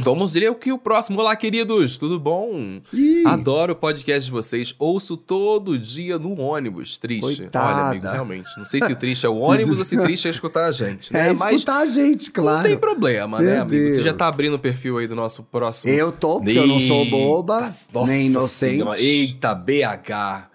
Vamos 0.02 0.34
ler 0.34 0.50
o 0.50 0.56
que 0.56 0.72
o 0.72 0.78
próximo. 0.78 1.20
Olá, 1.20 1.36
queridos, 1.36 1.98
tudo 1.98 2.20
bom? 2.20 2.80
Ih, 2.94 3.24
Adoro 3.26 3.74
o 3.74 3.76
podcast 3.76 4.26
de 4.26 4.32
vocês. 4.32 4.74
Ouço 4.80 5.18
todo 5.18 5.78
dia 5.78 6.18
no 6.18 6.40
ônibus. 6.40 6.98
Triste. 6.98 7.22
Coitada. 7.22 7.66
Olha, 7.76 7.86
amigo, 7.90 8.08
realmente. 8.08 8.48
Não 8.58 8.66
sei 8.66 8.82
se 8.82 8.92
o 8.92 8.96
triste 8.96 9.26
é 9.26 9.30
o 9.30 9.36
ônibus 9.40 9.78
ou 9.80 9.86
se 9.86 9.98
triste 9.98 10.28
é 10.28 10.32
escutar 10.32 10.66
a 10.68 10.72
gente. 10.72 11.16
é 11.16 11.30
Né? 11.30 11.34
Mas 11.38 11.56
escutar 11.56 11.80
a 11.82 11.86
gente, 11.86 12.28
não 12.28 12.34
claro. 12.34 12.68
tem 12.68 12.78
problema, 12.78 13.40
né, 13.40 13.54
Meu 13.56 13.62
amigo? 13.64 13.90
Você 13.90 13.98
já 13.98 14.04
Deus. 14.04 14.18
tá 14.18 14.28
abrindo 14.28 14.54
o 14.56 14.60
perfil 14.60 14.98
aí 14.98 15.08
do 15.08 15.16
nosso 15.16 15.44
próximo. 15.44 15.92
Eu 15.92 16.12
tô, 16.12 16.40
porque 16.40 16.58
eu 16.58 16.68
não 16.68 16.80
sou 16.80 17.06
boba, 17.06 17.62
Nossa 17.94 18.12
nem 18.12 18.28
inocente. 18.28 18.72
Senhora. 18.78 19.02
Eita, 19.02 19.54
BH. 19.56 20.50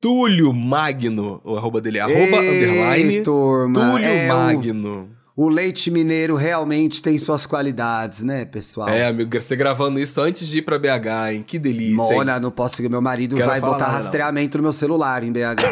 Túlio 0.00 0.52
Magno. 0.52 1.40
O 1.42 1.56
arroba 1.56 1.80
dele 1.80 1.98
é 1.98 2.02
arroba 2.02 2.36
Ei, 2.36 2.64
underline. 2.64 3.22
turma, 3.22 3.74
Túlio 3.92 4.06
é 4.06 4.28
Magno. 4.28 5.08
O 5.10 5.15
leite 5.50 5.90
mineiro 5.90 6.34
realmente 6.34 7.02
tem 7.02 7.18
suas 7.18 7.44
qualidades, 7.44 8.22
né, 8.22 8.46
pessoal? 8.46 8.88
É, 8.88 9.06
amigo, 9.06 9.30
você 9.38 9.54
gravando 9.54 10.00
isso 10.00 10.18
antes 10.20 10.48
de 10.48 10.58
ir 10.58 10.62
pra 10.62 10.78
BH, 10.78 11.32
hein? 11.32 11.44
Que 11.46 11.58
delícia. 11.58 11.90
hein? 11.90 11.94
Mona, 11.94 12.40
não 12.40 12.50
posso 12.50 12.76
seguir. 12.76 12.88
Meu 12.88 13.02
marido 13.02 13.36
Quero 13.36 13.48
vai 13.48 13.60
botar 13.60 13.80
nada, 13.80 13.86
não. 13.92 13.96
rastreamento 13.98 14.56
no 14.56 14.62
meu 14.62 14.72
celular 14.72 15.22
em 15.22 15.30
BH. 15.30 15.62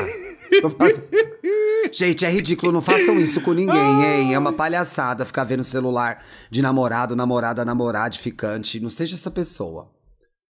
Gente, 1.92 2.24
é 2.24 2.30
ridículo, 2.30 2.72
não 2.72 2.82
façam 2.82 3.18
isso 3.18 3.40
com 3.40 3.52
ninguém, 3.52 4.04
hein? 4.04 4.34
É 4.34 4.38
uma 4.38 4.52
palhaçada 4.52 5.24
ficar 5.24 5.44
vendo 5.44 5.62
celular 5.64 6.22
de 6.50 6.60
namorado, 6.60 7.14
namorada, 7.16 7.64
namorade, 7.64 8.18
ficante. 8.18 8.80
Não 8.80 8.90
seja 8.90 9.14
essa 9.14 9.30
pessoa. 9.30 9.93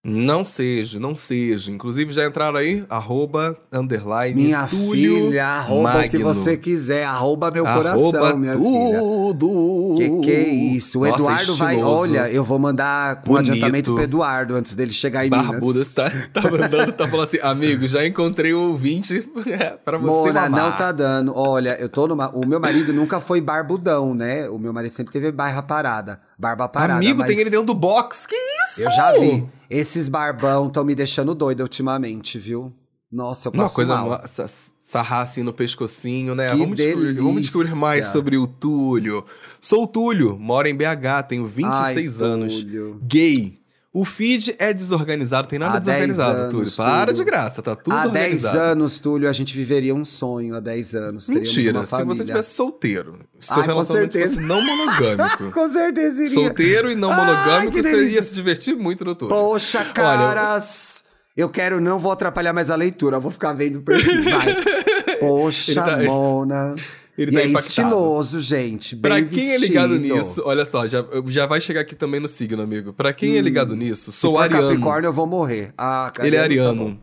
Não 0.05 0.45
seja, 0.45 1.01
não 1.01 1.17
seja. 1.17 1.71
Inclusive 1.71 2.13
já 2.13 2.27
entraram 2.27 2.59
aí, 2.59 2.85
arroba, 2.91 3.57
underline, 3.73 4.35
Minha 4.35 4.67
Túlio 4.67 5.15
filha, 5.29 5.47
arroba 5.47 6.05
o 6.05 6.09
que 6.11 6.19
você 6.19 6.59
quiser, 6.59 7.05
arroba 7.05 7.51
meu 7.51 7.65
coração, 7.65 8.09
Arroba 8.15 8.37
minha 8.37 8.53
filha. 8.53 8.99
tudo. 8.99 9.95
Que 9.97 10.21
que 10.21 10.31
é 10.31 10.49
isso? 10.49 11.01
O 11.01 11.07
Nossa, 11.09 11.23
Eduardo 11.23 11.57
vai. 11.57 11.75
estiloso. 11.75 12.03
Olha, 12.03 12.31
eu 12.31 12.45
vou 12.45 12.59
mandar 12.59 13.23
com 13.23 13.33
Bonito. 13.33 13.51
adiantamento 13.53 13.95
pro 13.95 14.03
Eduardo 14.05 14.55
antes 14.57 14.75
dele 14.75 14.93
chegar 14.93 15.25
em 15.27 15.31
Barbuda 15.31 15.79
Minas. 15.79 15.95
tá, 15.95 16.11
tá 16.33 16.43
mandando, 16.51 16.93
tá 16.93 17.09
falando 17.09 17.27
assim, 17.27 17.39
amigo, 17.43 17.87
já 17.87 18.07
encontrei 18.07 18.53
o 18.53 18.61
ouvinte 18.61 19.21
pra 19.85 19.97
você 19.97 20.11
Mona, 20.11 20.43
mamar. 20.43 20.51
não 20.51 20.73
tá 20.77 20.93
dando. 20.93 21.33
Olha, 21.35 21.77
eu 21.81 21.89
tô 21.89 22.07
numa. 22.07 22.29
O 22.31 22.47
meu 22.47 22.61
marido 22.61 22.93
nunca 22.93 23.21
foi 23.21 23.41
barbudão, 23.41 24.15
né? 24.15 24.49
O 24.51 24.59
meu 24.59 24.73
marido 24.73 24.93
sempre 24.93 25.13
teve 25.15 25.33
barba 25.33 25.63
parada. 25.63 26.21
Barba 26.39 26.69
parada. 26.69 26.99
Amigo, 26.99 27.19
mas 27.19 27.29
tem 27.29 27.39
ele 27.39 27.51
dentro 27.51 27.67
do 27.67 27.75
box, 27.75 28.27
que 28.27 28.35
isso? 28.35 28.81
Eu 28.83 28.91
já 28.91 29.13
vi. 29.19 29.47
Esses 29.71 30.09
barbão 30.09 30.67
estão 30.69 30.85
me 30.85 30.95
deixando 30.95 31.35
doida 31.35 31.63
ultimamente, 31.63 32.39
viu? 32.39 32.73
Nossa, 33.11 33.49
eu 33.49 33.53
passo 33.53 33.63
Uma 33.65 33.71
coisa, 33.71 33.95
mal. 33.97 34.07
uma- 34.09 34.27
sa- 34.27 34.49
sarrar 34.83 35.23
assim 35.23 35.43
no 35.43 35.53
pescocinho, 35.53 36.35
né? 36.35 36.51
Que 36.51 36.57
vamos, 36.57 36.77
descobrir, 36.77 37.13
vamos 37.15 37.43
descobrir 37.43 37.75
mais 37.75 38.09
sobre 38.09 38.37
o 38.37 38.47
Túlio. 38.47 39.25
Sou 39.61 39.85
o 39.85 39.87
Túlio, 39.87 40.37
moro 40.39 40.69
em 40.69 40.75
BH, 40.77 41.23
tenho 41.29 41.47
26 41.47 42.21
Ai, 42.23 42.29
anos. 42.29 42.55
Túlio. 42.55 43.01
Gay. 43.03 43.59
O 43.97 44.05
feed 44.05 44.57
é 44.59 44.75
desorganizado, 44.75 45.47
tem 45.47 45.57
nada 45.57 45.77
Há 45.77 45.79
10 45.79 45.85
desorganizado, 46.09 46.39
anos, 46.39 46.51
Túlio. 46.51 46.73
Para 46.73 47.07
Túlio. 47.07 47.15
de 47.15 47.25
graça, 47.25 47.63
tá 47.63 47.77
tudo 47.77 47.95
Há 47.95 48.09
10 48.09 48.45
organizado. 48.45 48.59
anos, 48.59 48.99
Túlio, 48.99 49.29
a 49.29 49.33
gente 49.33 49.57
viveria 49.57 49.95
um 49.95 50.05
sonho 50.05 50.57
há 50.57 50.59
10 50.61 50.95
anos. 50.97 51.29
Mentira, 51.29 51.81
se 51.83 51.87
família. 51.87 52.15
você 52.17 52.25
tivesse 52.25 52.55
solteiro, 52.55 53.21
seu 53.39 53.59
Ai, 53.61 53.67
relacionamento 53.67 54.19
fosse 54.19 54.41
não 54.41 54.61
monogâmico. 54.61 55.51
Com 55.55 55.69
certeza 55.69 56.25
iria. 56.25 56.35
solteiro 56.35 56.91
e 56.91 56.97
não 56.97 57.13
Ai, 57.13 57.17
monogâmico, 57.25 57.73
que 57.73 57.83
você 57.85 58.09
ia 58.11 58.21
se 58.21 58.35
divertir 58.35 58.75
muito 58.75 59.05
no 59.05 59.15
Túlio. 59.15 59.33
Poxa, 59.33 59.85
caras! 59.85 61.05
Eu 61.37 61.49
quero, 61.49 61.81
não 61.81 61.99
vou 61.99 62.11
atrapalhar 62.11 62.53
mais 62.53 62.71
a 62.71 62.77
leitura, 62.77 63.17
eu 63.17 63.21
vou 63.21 63.31
ficar 63.31 63.53
vendo 63.53 63.77
o 63.79 63.83
perfil. 63.83 64.25
Vai. 64.25 64.57
Poxa, 65.21 65.71
Ele 65.71 65.81
tá- 65.81 66.03
Mona. 66.03 66.75
Ele 67.17 67.31
e 67.31 67.35
tá 67.35 67.41
é 67.41 67.47
impactado. 67.49 67.69
estiloso, 67.89 68.41
gente. 68.41 68.97
Bem 68.97 69.11
Pra 69.11 69.23
quem 69.23 69.53
é 69.53 69.59
ligado 69.59 69.99
vestido. 69.99 70.15
nisso, 70.17 70.43
olha 70.45 70.65
só, 70.67 70.87
já, 70.87 71.05
já 71.27 71.47
vai 71.47 71.61
chegar 71.61 71.81
aqui 71.83 71.95
também 71.95 72.21
no 72.21 72.29
signo, 72.29 72.63
amigo. 72.63 72.93
Pra 72.93 73.13
quem 73.13 73.37
é 73.37 73.41
ligado 73.41 73.75
nisso, 73.77 74.11
Hum. 74.11 74.13
Se 74.13 74.19
sou 74.21 74.35
for 74.35 74.41
ariano. 74.43 74.69
Capricórnio, 74.69 75.09
eu 75.09 75.13
vou 75.13 75.27
morrer. 75.27 75.73
Ah, 75.79 76.13
Ele 76.21 76.37
é 76.37 76.41
Ariano, 76.41 76.93
tá 76.95 76.97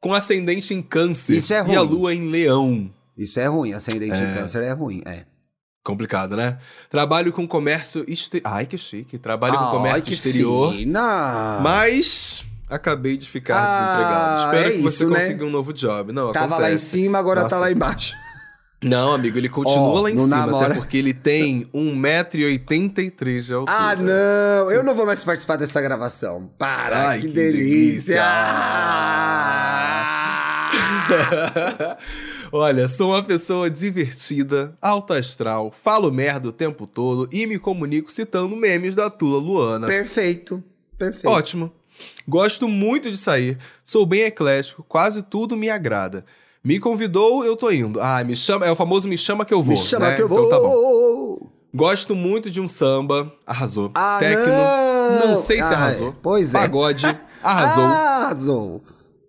com 0.00 0.12
ascendente 0.12 0.74
em 0.74 0.82
câncer 0.82 1.34
Isso 1.36 1.52
é 1.52 1.56
e 1.56 1.76
a 1.76 1.80
ruim. 1.80 1.88
lua 1.88 2.14
em 2.14 2.28
leão. 2.30 2.90
Isso 3.16 3.38
é 3.38 3.46
ruim, 3.46 3.72
ascendente 3.72 4.18
em 4.18 4.34
câncer 4.34 4.62
é 4.62 4.72
ruim, 4.72 5.00
é. 5.06 5.24
Complicado, 5.84 6.36
né? 6.36 6.58
Trabalho 6.90 7.32
com 7.32 7.46
comércio 7.46 8.04
exterior. 8.08 8.48
Ai, 8.52 8.66
que 8.66 8.78
chique. 8.78 9.18
Trabalho 9.18 9.58
com 9.58 9.64
Ai, 9.64 9.70
comércio 9.72 10.04
que 10.06 10.14
exterior. 10.14 10.72
fina. 10.72 11.58
Mas 11.60 12.44
acabei 12.70 13.16
de 13.16 13.28
ficar 13.28 13.56
Ah, 13.58 13.90
desempregado. 13.90 14.44
Espero 14.56 14.68
é 14.68 14.76
que 14.76 14.82
você 14.82 15.04
isso, 15.04 15.10
né? 15.10 15.20
consiga 15.20 15.44
um 15.44 15.50
novo 15.50 15.72
job. 15.72 16.12
Não, 16.12 16.32
Tava 16.32 16.46
lá 16.54 16.62
em 16.62 16.74
acontece. 16.74 16.86
cima, 16.86 17.18
agora 17.18 17.40
tá 17.42 17.56
Nossa. 17.56 17.58
lá 17.58 17.72
embaixo. 17.72 18.14
Não, 18.82 19.12
amigo, 19.12 19.38
ele 19.38 19.48
continua 19.48 19.80
Ó, 19.80 20.00
lá 20.00 20.10
em 20.10 20.18
cima, 20.18 20.36
namora. 20.38 20.66
até 20.66 20.74
porque 20.74 20.96
ele 20.96 21.14
tem 21.14 21.66
1,83m 21.72 23.40
de 23.40 23.54
altura. 23.54 23.78
Ah, 23.78 23.94
não! 23.94 24.72
Eu 24.72 24.82
não 24.82 24.92
vou 24.94 25.06
mais 25.06 25.22
participar 25.24 25.54
dessa 25.56 25.80
gravação. 25.80 26.50
Para, 26.58 27.10
Ai, 27.10 27.20
que, 27.20 27.28
que 27.28 27.32
delícia! 27.32 28.20
Olha, 32.50 32.86
sou 32.88 33.10
uma 33.12 33.22
pessoa 33.22 33.70
divertida, 33.70 34.76
alto 34.80 35.14
astral, 35.14 35.72
falo 35.82 36.10
merda 36.10 36.48
o 36.48 36.52
tempo 36.52 36.86
todo 36.86 37.28
e 37.32 37.46
me 37.46 37.58
comunico 37.58 38.12
citando 38.12 38.54
memes 38.56 38.94
da 38.94 39.08
Tula 39.08 39.38
Luana. 39.38 39.86
Perfeito, 39.86 40.62
perfeito. 40.98 41.28
Ótimo. 41.28 41.72
Gosto 42.26 42.68
muito 42.68 43.10
de 43.10 43.16
sair, 43.16 43.58
sou 43.84 44.04
bem 44.04 44.22
eclético, 44.22 44.82
quase 44.82 45.22
tudo 45.22 45.56
me 45.56 45.70
agrada. 45.70 46.24
Me 46.64 46.78
convidou, 46.78 47.44
eu 47.44 47.56
tô 47.56 47.70
indo. 47.70 48.00
Ah, 48.00 48.22
me 48.22 48.36
chama, 48.36 48.64
é 48.66 48.70
o 48.70 48.76
famoso 48.76 49.08
me 49.08 49.18
chama 49.18 49.44
que 49.44 49.52
eu 49.52 49.62
vou. 49.62 49.74
Me 49.74 49.80
chama 49.80 50.08
né? 50.10 50.14
que 50.14 50.22
eu 50.22 50.26
Então 50.26 50.36
vou! 50.38 50.48
tá 50.48 50.58
bom. 50.60 51.50
Gosto 51.74 52.14
muito 52.14 52.50
de 52.50 52.60
um 52.60 52.68
samba, 52.68 53.32
arrasou. 53.46 53.90
Ah, 53.94 54.18
Tecno, 54.20 54.46
não! 54.46 55.28
não 55.28 55.36
sei 55.36 55.56
se 55.56 55.62
Ah, 55.64 55.70
arrasou. 55.76 56.14
pois 56.22 56.54
é. 56.54 56.58
Pagode, 56.58 57.06
arrasou. 57.42 57.84
Arrasou. 58.22 58.82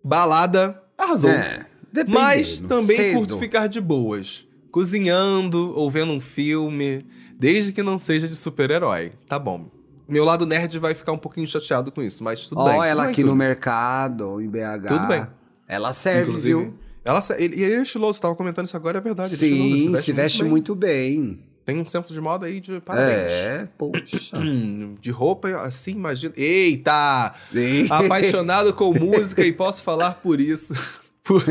Balada, 0.03 0.81
arrasou. 0.97 1.29
É, 1.29 1.65
dependendo. 1.91 2.19
Mas 2.23 2.59
também 2.59 2.97
Cedo. 2.97 3.17
curto 3.17 3.37
ficar 3.39 3.67
de 3.67 3.79
boas. 3.81 4.45
Cozinhando 4.71 5.73
ou 5.75 5.89
vendo 5.89 6.11
um 6.11 6.19
filme, 6.19 7.05
desde 7.39 7.71
que 7.71 7.81
não 7.81 7.97
seja 7.97 8.27
de 8.27 8.35
super-herói. 8.35 9.13
Tá 9.27 9.39
bom. 9.39 9.65
Meu 10.07 10.25
lado 10.25 10.45
nerd 10.45 10.77
vai 10.79 10.93
ficar 10.93 11.13
um 11.13 11.17
pouquinho 11.17 11.47
chateado 11.47 11.91
com 11.91 12.01
isso, 12.03 12.23
mas 12.23 12.47
tudo 12.47 12.59
Ó, 12.61 12.65
bem. 12.69 12.75
ela 12.89 12.95
Não 13.03 13.03
é 13.03 13.07
aqui 13.11 13.21
tudo. 13.21 13.29
no 13.31 13.35
mercado, 13.35 14.41
em 14.41 14.49
BH. 14.49 14.87
Tudo 14.87 15.07
bem. 15.07 15.25
Ela 15.67 15.93
serve, 15.93 16.23
Inclusive, 16.29 16.59
viu? 16.59 16.73
Ela, 17.05 17.21
se- 17.21 17.33
ele, 17.41 17.61
ele 17.61 17.75
é 17.75 17.81
estiloso, 17.81 18.21
tava 18.21 18.35
comentando 18.35 18.65
isso 18.67 18.77
agora, 18.77 18.97
é 18.97 19.01
verdade. 19.01 19.33
ele 19.35 19.43
é 19.43 19.47
estiloso, 19.47 19.75
Sim, 19.81 19.87
ele 19.93 20.01
se 20.01 20.11
veste 20.13 20.41
bem. 20.41 20.49
muito 20.49 20.75
bem. 20.75 21.39
Tem 21.65 21.79
um 21.79 21.85
centro 21.85 22.13
de 22.13 22.19
moda 22.19 22.45
aí 22.45 22.59
de 22.59 22.79
parabéns. 22.81 23.09
É, 23.31 23.67
poxa. 23.77 24.37
De 24.99 25.11
roupa 25.11 25.47
assim, 25.61 25.91
imagina. 25.91 26.33
Eita! 26.35 27.33
Sim. 27.53 27.87
Apaixonado 27.89 28.73
com 28.73 28.91
música 28.99 29.45
e 29.45 29.51
posso 29.53 29.81
falar 29.83 30.11
por 30.21 30.39
isso. 30.41 30.73
Por, 31.23 31.41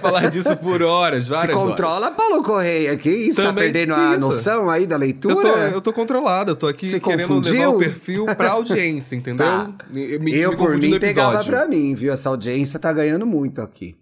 falar 0.00 0.30
disso 0.30 0.56
por 0.58 0.80
horas, 0.80 1.24
Se 1.24 1.30
várias 1.30 1.56
horas. 1.56 1.70
controla, 1.70 2.12
Paulo 2.12 2.40
Correia. 2.40 2.96
Que 2.96 3.10
isso? 3.10 3.38
tá 3.42 3.48
Também, 3.48 3.64
perdendo 3.64 3.94
que 3.94 4.00
a 4.00 4.10
isso? 4.16 4.20
noção 4.20 4.70
aí 4.70 4.86
da 4.86 4.94
Eu 4.94 5.00
leitura? 5.00 5.34
tô, 5.34 5.48
eu 5.58 5.80
tô 5.80 5.92
controlado, 5.92 6.52
eu 6.52 6.54
tô 6.54 6.68
aqui 6.68 6.86
Se 6.86 7.00
querendo 7.00 7.26
confundiu? 7.26 7.52
levar 7.52 7.68
o 7.74 7.78
perfil 7.80 8.26
pra 8.26 8.50
audiência, 8.52 9.16
entendeu? 9.18 9.44
Tá. 9.44 9.72
Me- 9.90 10.04
eu, 10.08 10.20
me 10.20 10.56
por 10.56 10.78
mim, 10.78 11.00
pegava 11.00 11.42
pra 11.42 11.66
mim, 11.66 11.96
viu? 11.96 12.12
Essa 12.12 12.28
audiência 12.28 12.78
tá 12.78 12.92
ganhando 12.92 13.26
muito 13.26 13.60
aqui. 13.60 13.96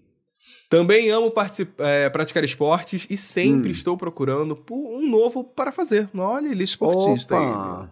Também 0.71 1.11
amo 1.11 1.33
é, 1.79 2.09
praticar 2.09 2.45
esportes 2.45 3.05
e 3.11 3.15
Hum. 3.15 3.17
sempre 3.19 3.73
estou 3.73 3.97
procurando 3.97 4.55
por 4.55 4.77
um 4.77 5.07
novo 5.11 5.43
para 5.43 5.73
fazer. 5.73 6.09
Olha, 6.17 6.47
ele 6.49 6.61
é 6.61 6.65
esportista 6.65 7.37
aí. 7.37 7.45
Opa! 7.45 7.91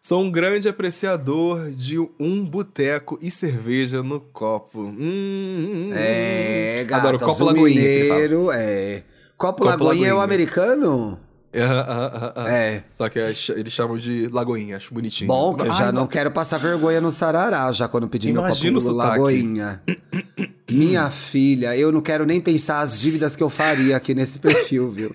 Sou 0.00 0.22
um 0.22 0.30
grande 0.30 0.66
apreciador 0.70 1.70
de 1.70 1.98
um 2.18 2.42
boteco 2.42 3.18
e 3.20 3.30
cerveja 3.30 4.02
no 4.02 4.20
copo. 4.20 4.80
Hum, 4.80 4.96
hum, 4.98 5.88
hum. 5.90 5.92
É, 5.92 6.82
gato, 6.84 7.08
Adoro 7.08 7.18
copo 7.18 7.44
lagoinha. 7.44 7.78
mineiro, 7.78 8.50
é. 8.52 9.02
Copo, 9.36 9.64
Copo 9.64 9.64
lagoinha 9.64 10.08
é 10.08 10.14
o 10.14 10.20
americano? 10.20 11.18
É. 11.52 12.82
Só 12.92 13.08
que 13.08 13.18
eles 13.18 13.72
chamam 13.72 13.98
de 13.98 14.28
lagoinha, 14.28 14.76
acho 14.78 14.94
bonitinho. 14.94 15.28
Bom, 15.28 15.54
que 15.54 15.62
eu 15.66 15.72
já 15.72 15.86
Ai, 15.86 15.92
não 15.92 16.06
quero 16.06 16.30
passar 16.30 16.58
vergonha 16.58 17.00
no 17.00 17.10
Sarará, 17.10 17.70
já 17.72 17.86
quando 17.88 18.08
pedi 18.08 18.32
meu 18.32 18.40
Imagina 18.42 18.78
copo 18.78 18.90
o 18.90 18.92
sotaque. 18.92 19.10
lagoinha. 19.18 19.82
Minha 20.70 21.10
filha, 21.10 21.76
eu 21.76 21.90
não 21.90 22.00
quero 22.02 22.26
nem 22.26 22.40
pensar 22.40 22.80
as 22.80 23.00
dívidas 23.00 23.34
que 23.34 23.42
eu 23.42 23.48
faria 23.48 23.96
aqui 23.96 24.14
nesse 24.14 24.38
perfil, 24.38 24.90
viu? 24.90 25.10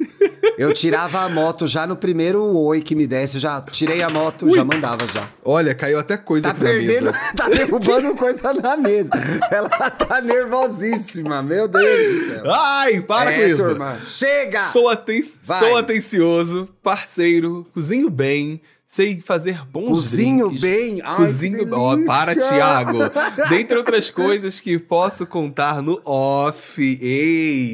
Eu 0.57 0.73
tirava 0.73 1.21
a 1.21 1.29
moto 1.29 1.67
já 1.67 1.87
no 1.87 1.95
primeiro 1.95 2.43
oi 2.43 2.81
que 2.81 2.95
me 2.95 3.07
desse, 3.07 3.37
eu 3.37 3.41
já 3.41 3.61
tirei 3.61 4.01
a 4.01 4.09
moto, 4.09 4.53
já 4.53 4.63
mandava 4.63 5.05
já. 5.13 5.27
Olha, 5.43 5.73
caiu 5.73 5.97
até 5.97 6.15
coisa 6.17 6.43
Tá 6.43 6.51
aqui 6.51 6.63
na 6.63 6.69
perdendo, 6.69 7.05
mesa. 7.05 7.17
tá 7.35 7.49
derrubando 7.49 8.15
coisa 8.15 8.53
na 8.53 8.77
mesa. 8.77 9.09
Ela 9.51 9.69
tá 9.69 10.21
nervosíssima, 10.21 11.41
meu 11.41 11.67
Deus 11.67 11.85
do 11.85 12.27
céu. 12.27 12.51
Ai, 12.51 13.01
para 13.01 13.31
é, 13.31 13.39
com 13.39 13.45
isso. 13.47 13.63
turma, 13.63 13.97
chega! 14.03 14.61
Sou, 14.61 14.89
aten 14.89 15.23
Vai. 15.43 15.59
sou 15.59 15.77
atencioso, 15.77 16.69
parceiro, 16.83 17.65
cozinho 17.73 18.09
bem, 18.09 18.61
sei 18.93 19.19
fazer 19.21 19.65
bons 19.65 19.87
Cozinho 19.89 20.49
drinks. 20.49 20.61
bem? 20.61 20.99
Ai, 21.03 21.15
Cozinho 21.15 21.65
que 21.65 21.73
Ó, 21.73 21.97
para! 22.05 22.35
Thiago. 22.35 22.99
Dentre 23.49 23.75
outras 23.77 24.11
coisas 24.11 24.59
que 24.59 24.77
posso 24.77 25.25
contar 25.25 25.81
no 25.81 25.99
off. 26.05 26.79
Ei, 27.01 27.73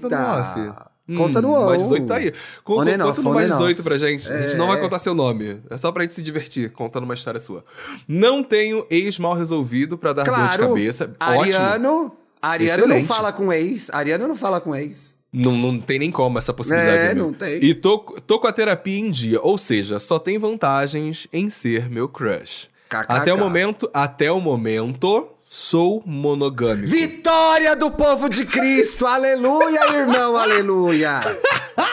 contar 0.00 0.16
no 0.18 0.26
Eita. 0.26 0.80
off? 0.80 0.86
Conta 1.16 1.40
no 1.40 1.52
Mais 1.66 1.82
on. 1.82 1.84
18 1.84 2.06
tá 2.08 2.16
aí. 2.16 2.32
Conta, 2.64 2.80
On 2.92 2.98
no 3.22 3.32
mais 3.32 3.48
and 3.52 3.54
18 3.58 3.76
off. 3.78 3.82
pra 3.84 3.96
gente. 3.96 4.28
A 4.32 4.42
gente 4.44 4.56
não 4.56 4.66
vai 4.66 4.78
É. 4.78 4.80
contar 4.80 4.98
seu 4.98 5.14
nome. 5.14 5.60
É 5.70 5.76
só 5.76 5.92
pra 5.92 6.02
gente 6.02 6.14
se 6.14 6.22
divertir, 6.22 6.72
contando 6.72 7.04
uma 7.04 7.14
história 7.14 7.38
sua. 7.38 7.64
Não 8.08 8.42
tenho 8.42 8.84
ex 8.90 9.20
mal 9.20 9.34
resolvido 9.34 9.96
pra 9.96 10.12
dar 10.12 10.24
dor 10.24 10.32
de 10.34 10.36
Claro, 10.40 10.68
cabeça. 10.70 11.04
Ótimo. 11.20 11.40
Ariano, 11.42 12.12
Ariano 12.42 12.76
não 12.88 12.96
Excelente. 12.96 13.06
fala 13.06 13.32
com 13.32 13.52
ex, 13.52 13.88
Ariano 13.90 14.26
não 14.26 14.34
fala 14.34 14.60
com 14.60 14.74
ex. 14.74 15.15
Não, 15.38 15.52
não 15.52 15.78
tem 15.78 15.98
nem 15.98 16.10
como 16.10 16.38
essa 16.38 16.52
possibilidade. 16.54 16.98
É, 16.98 17.10
amigo. 17.10 17.26
não 17.26 17.32
tem. 17.34 17.62
E 17.62 17.74
tô, 17.74 17.98
tô 18.26 18.38
com 18.38 18.46
a 18.46 18.52
terapia 18.52 18.98
em 18.98 19.10
dia, 19.10 19.38
ou 19.42 19.58
seja, 19.58 20.00
só 20.00 20.18
tem 20.18 20.38
vantagens 20.38 21.28
em 21.30 21.50
ser 21.50 21.90
meu 21.90 22.08
crush. 22.08 22.70
KKK. 22.88 23.06
Até 23.08 23.34
o 23.34 23.38
momento, 23.38 23.90
até 23.92 24.32
o 24.32 24.40
momento, 24.40 25.28
sou 25.44 26.02
monogâmico. 26.06 26.86
Vitória 26.86 27.76
do 27.76 27.90
povo 27.90 28.30
de 28.30 28.46
Cristo! 28.46 29.04
aleluia, 29.06 29.92
irmão, 29.92 30.36
aleluia! 30.36 31.20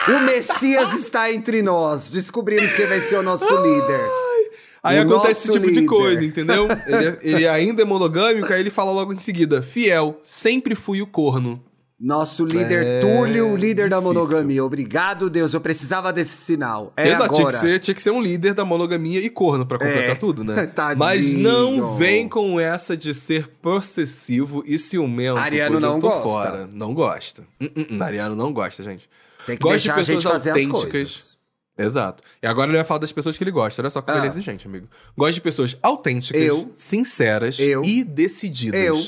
O 0.08 0.20
Messias 0.20 0.94
está 0.94 1.30
entre 1.30 1.60
nós. 1.60 2.10
Descobrimos 2.10 2.72
quem 2.72 2.86
vai 2.86 3.00
ser 3.00 3.16
o 3.16 3.22
nosso 3.22 3.44
líder. 3.44 4.00
Aí 4.82 4.98
o 4.98 5.02
acontece 5.02 5.48
esse 5.48 5.52
tipo 5.52 5.66
de 5.66 5.72
líder. 5.74 5.86
coisa, 5.86 6.24
entendeu? 6.24 6.66
ele, 6.86 7.06
é- 7.08 7.18
ele 7.22 7.48
ainda 7.48 7.82
é 7.82 7.84
monogâmico, 7.84 8.50
aí 8.52 8.60
ele 8.60 8.70
fala 8.70 8.90
logo 8.90 9.12
em 9.12 9.18
seguida: 9.18 9.62
fiel, 9.62 10.20
sempre 10.24 10.74
fui 10.74 11.02
o 11.02 11.06
corno. 11.06 11.62
Nosso 11.98 12.44
líder 12.44 12.84
É, 12.84 13.00
Túlio, 13.00 13.54
líder 13.56 13.88
da 13.88 13.98
difícil. 13.98 14.14
monogamia. 14.20 14.64
Obrigado, 14.64 15.30
Deus. 15.30 15.54
Eu 15.54 15.60
precisava 15.60 16.12
desse 16.12 16.36
sinal. 16.36 16.92
É 16.96 17.08
Exato, 17.08 17.28
tinha 17.34 17.40
agora. 17.48 17.54
que, 17.56 17.60
ser, 17.60 17.78
tinha 17.78 17.94
que 17.94 18.02
ser 18.02 18.10
um 18.10 18.20
líder 18.20 18.52
da 18.52 18.64
monogamia 18.64 19.20
e 19.20 19.30
corno 19.30 19.64
pra 19.64 19.78
completar 19.78 20.10
É. 20.10 20.14
tudo, 20.16 20.42
né? 20.42 20.66
Tadinho. 20.74 20.98
Mas 20.98 21.32
não 21.34 21.94
vem 21.96 22.28
com 22.28 22.58
essa 22.58 22.96
de 22.96 23.14
ser 23.14 23.48
possessivo 23.62 24.62
e 24.66 24.76
ciumento. 24.76 25.38
Ariano 25.38 25.78
não 25.78 26.00
gosta. 26.00 26.22
Fora. 26.28 26.68
Não 26.72 26.92
gosta. 26.92 27.44
Hum, 27.60 27.68
hum, 27.92 28.02
Ariano 28.02 28.34
não 28.34 28.52
gosta, 28.52 28.82
gente. 28.82 29.08
Tem 29.46 29.56
que 29.56 29.62
Gosta 29.62 29.76
deixar 29.78 29.94
de 29.94 30.00
a 30.00 30.02
gente 30.02 30.16
pessoas 30.16 30.32
fazer 30.34 30.50
as 30.50 30.56
autênticas. 30.56 30.90
coisas. 30.90 31.38
Exato. 31.78 32.22
E 32.42 32.46
agora 32.46 32.70
ele 32.70 32.76
vai 32.78 32.84
falar 32.84 33.00
das 33.00 33.12
pessoas 33.12 33.36
que 33.36 33.44
ele 33.44 33.50
gosta. 33.50 33.80
Olha 33.82 33.90
só 33.90 34.00
como 34.02 34.16
Ah. 34.16 34.20
ele 34.20 34.26
é 34.26 34.30
exigente, 34.30 34.66
amigo. 34.66 34.88
Gosta 35.16 35.32
de 35.34 35.40
pessoas 35.40 35.76
autênticas, 35.82 36.40
Eu. 36.40 36.72
sinceras 36.76 37.58
Eu. 37.58 37.82
e 37.84 38.02
decididas. 38.02 38.80
Eu. 38.80 39.00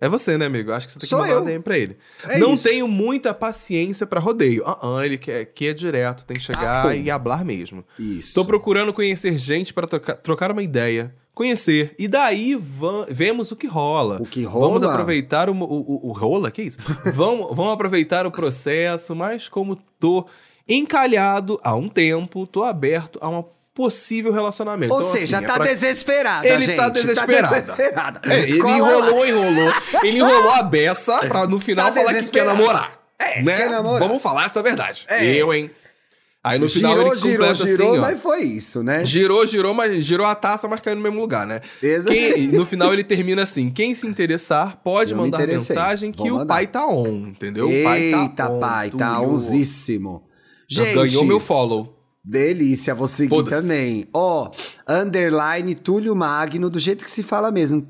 É 0.00 0.08
você, 0.08 0.38
né, 0.38 0.46
amigo? 0.46 0.72
Acho 0.72 0.86
que 0.86 0.92
você 0.94 0.98
tem 1.00 1.08
Sou 1.08 1.18
que 1.18 1.24
mandar 1.24 1.34
eu. 1.34 1.40
uma 1.42 1.50
DM 1.50 1.62
pra 1.62 1.78
ele. 1.78 1.98
É 2.26 2.38
não 2.38 2.54
isso. 2.54 2.62
tenho 2.68 2.88
muita 2.88 3.34
paciência 3.34 4.06
pra 4.06 4.18
rodeio. 4.18 4.62
Ah, 4.66 4.78
ah, 4.98 5.04
ele 5.04 5.18
quer 5.18 5.44
que 5.46 5.66
é 5.68 5.74
direto, 5.74 6.24
tem 6.24 6.36
que 6.38 6.42
chegar 6.42 6.86
Ah, 6.86 6.96
e 6.96 7.10
hablar 7.10 7.44
mesmo. 7.44 7.84
Isso. 7.98 8.28
Estou 8.28 8.44
procurando 8.44 8.92
conhecer 8.94 9.36
gente 9.36 9.74
para 9.74 9.86
troca- 9.86 10.14
trocar 10.14 10.50
uma 10.52 10.62
ideia, 10.62 11.14
conhecer, 11.34 11.94
e 11.98 12.08
daí 12.08 12.58
vemos 13.08 13.50
o 13.50 13.56
que 13.56 13.66
rola. 13.66 14.18
O 14.20 14.26
que 14.26 14.44
Vamos 14.44 14.82
rola? 14.82 14.92
aproveitar 14.94 15.50
o, 15.50 15.54
o, 15.54 16.08
o- 16.08 16.12
rola, 16.12 16.50
que 16.50 16.62
isso? 16.62 16.78
vamos, 17.14 17.54
vamos 17.54 17.72
aproveitar 17.74 18.26
o 18.26 18.30
processo, 18.30 19.14
mas 19.14 19.48
como 19.50 19.76
tô 19.98 20.26
encalhado 20.74 21.60
há 21.62 21.74
um 21.74 21.88
tempo, 21.88 22.46
tô 22.46 22.62
aberto 22.64 23.18
a 23.20 23.28
uma 23.28 23.44
possível 23.74 24.32
relacionamento. 24.32 24.92
Ou 24.92 25.00
Então, 25.00 25.12
seja, 25.12 25.36
assim, 25.36 25.44
é 25.44 25.48
tá 25.48 25.54
pra- 25.54 25.64
desesperada, 25.64 26.46
Ele 26.48 26.64
gente. 26.64 26.76
tá 26.76 26.88
desesperado. 26.88 27.54
desesperada. 27.54 28.20
É, 28.24 28.40
ele 28.40 28.58
enrolou, 28.58 29.26
enrolou. 29.26 29.74
Ele 30.02 30.18
enrolou 30.18 30.50
a 30.52 30.62
beça 30.62 31.18
pra 31.20 31.46
no 31.46 31.60
final 31.60 31.86
Tá 31.92 32.00
falar 32.00 32.14
que 32.14 32.28
quer 32.28 32.44
namorar. 32.44 32.98
É, 33.18 33.42
né? 33.42 33.56
quer 33.56 33.70
namorar. 33.70 34.00
Vamos 34.08 34.22
falar 34.22 34.46
essa 34.46 34.62
verdade. 34.62 35.04
É. 35.08 35.24
Eu, 35.34 35.52
hein? 35.54 35.70
Aí 36.42 36.58
no 36.58 36.70
final 36.70 36.92
girou, 36.92 37.06
ele 37.12 37.16
girou, 37.20 37.32
completa 37.48 37.66
girou, 37.66 37.88
assim, 37.90 37.98
ó. 37.98 38.00
mas 38.00 38.20
foi 38.22 38.40
isso, 38.40 38.82
né? 38.82 39.04
Girou, 39.04 39.46
girou, 39.46 39.74
mas 39.74 40.02
girou 40.02 40.26
a 40.26 40.34
taça, 40.34 40.66
mas 40.66 40.80
caiu 40.80 40.96
no 40.96 41.02
mesmo 41.02 41.20
lugar, 41.20 41.46
né? 41.46 41.60
Exato. 41.82 42.10
Quem- 42.10 42.46
no 42.48 42.64
final 42.64 42.94
ele 42.94 43.04
termina 43.04 43.42
assim: 43.42 43.68
quem 43.68 43.94
se 43.94 44.06
interessar 44.06 44.78
pode 44.82 45.12
Eu 45.12 45.18
me 45.18 45.24
mandar 45.24 45.42
interessei. 45.42 45.76
mensagem 45.76 46.10
que 46.12 46.16
Vou 46.18 46.28
o 46.28 46.34
mandar. 46.36 46.54
pai 46.54 46.66
tá 46.66 46.86
on, 46.86 47.26
entendeu? 47.28 47.68
o 47.68 47.70
Eita, 47.70 47.88
pai 48.16 48.32
tá 48.34 48.48
on. 48.48 48.58
pai, 48.60 48.90
tá 48.90 49.20
onzíssimo. 49.20 50.22
Já 50.66 50.84
Gente, 50.84 50.94
ganhou 50.94 51.24
meu 51.26 51.40
follow. 51.40 51.99
Delícia, 52.24 52.94
vou 52.94 53.06
seguir 53.06 53.44
também. 53.44 54.06
Ó, 54.12 54.50
underline 54.88 55.74
Túlio 55.74 56.14
Magno, 56.14 56.68
do 56.70 56.78
jeito 56.78 57.04
que 57.04 57.10
se 57.10 57.22
fala 57.22 57.50
mesmo. 57.50 57.80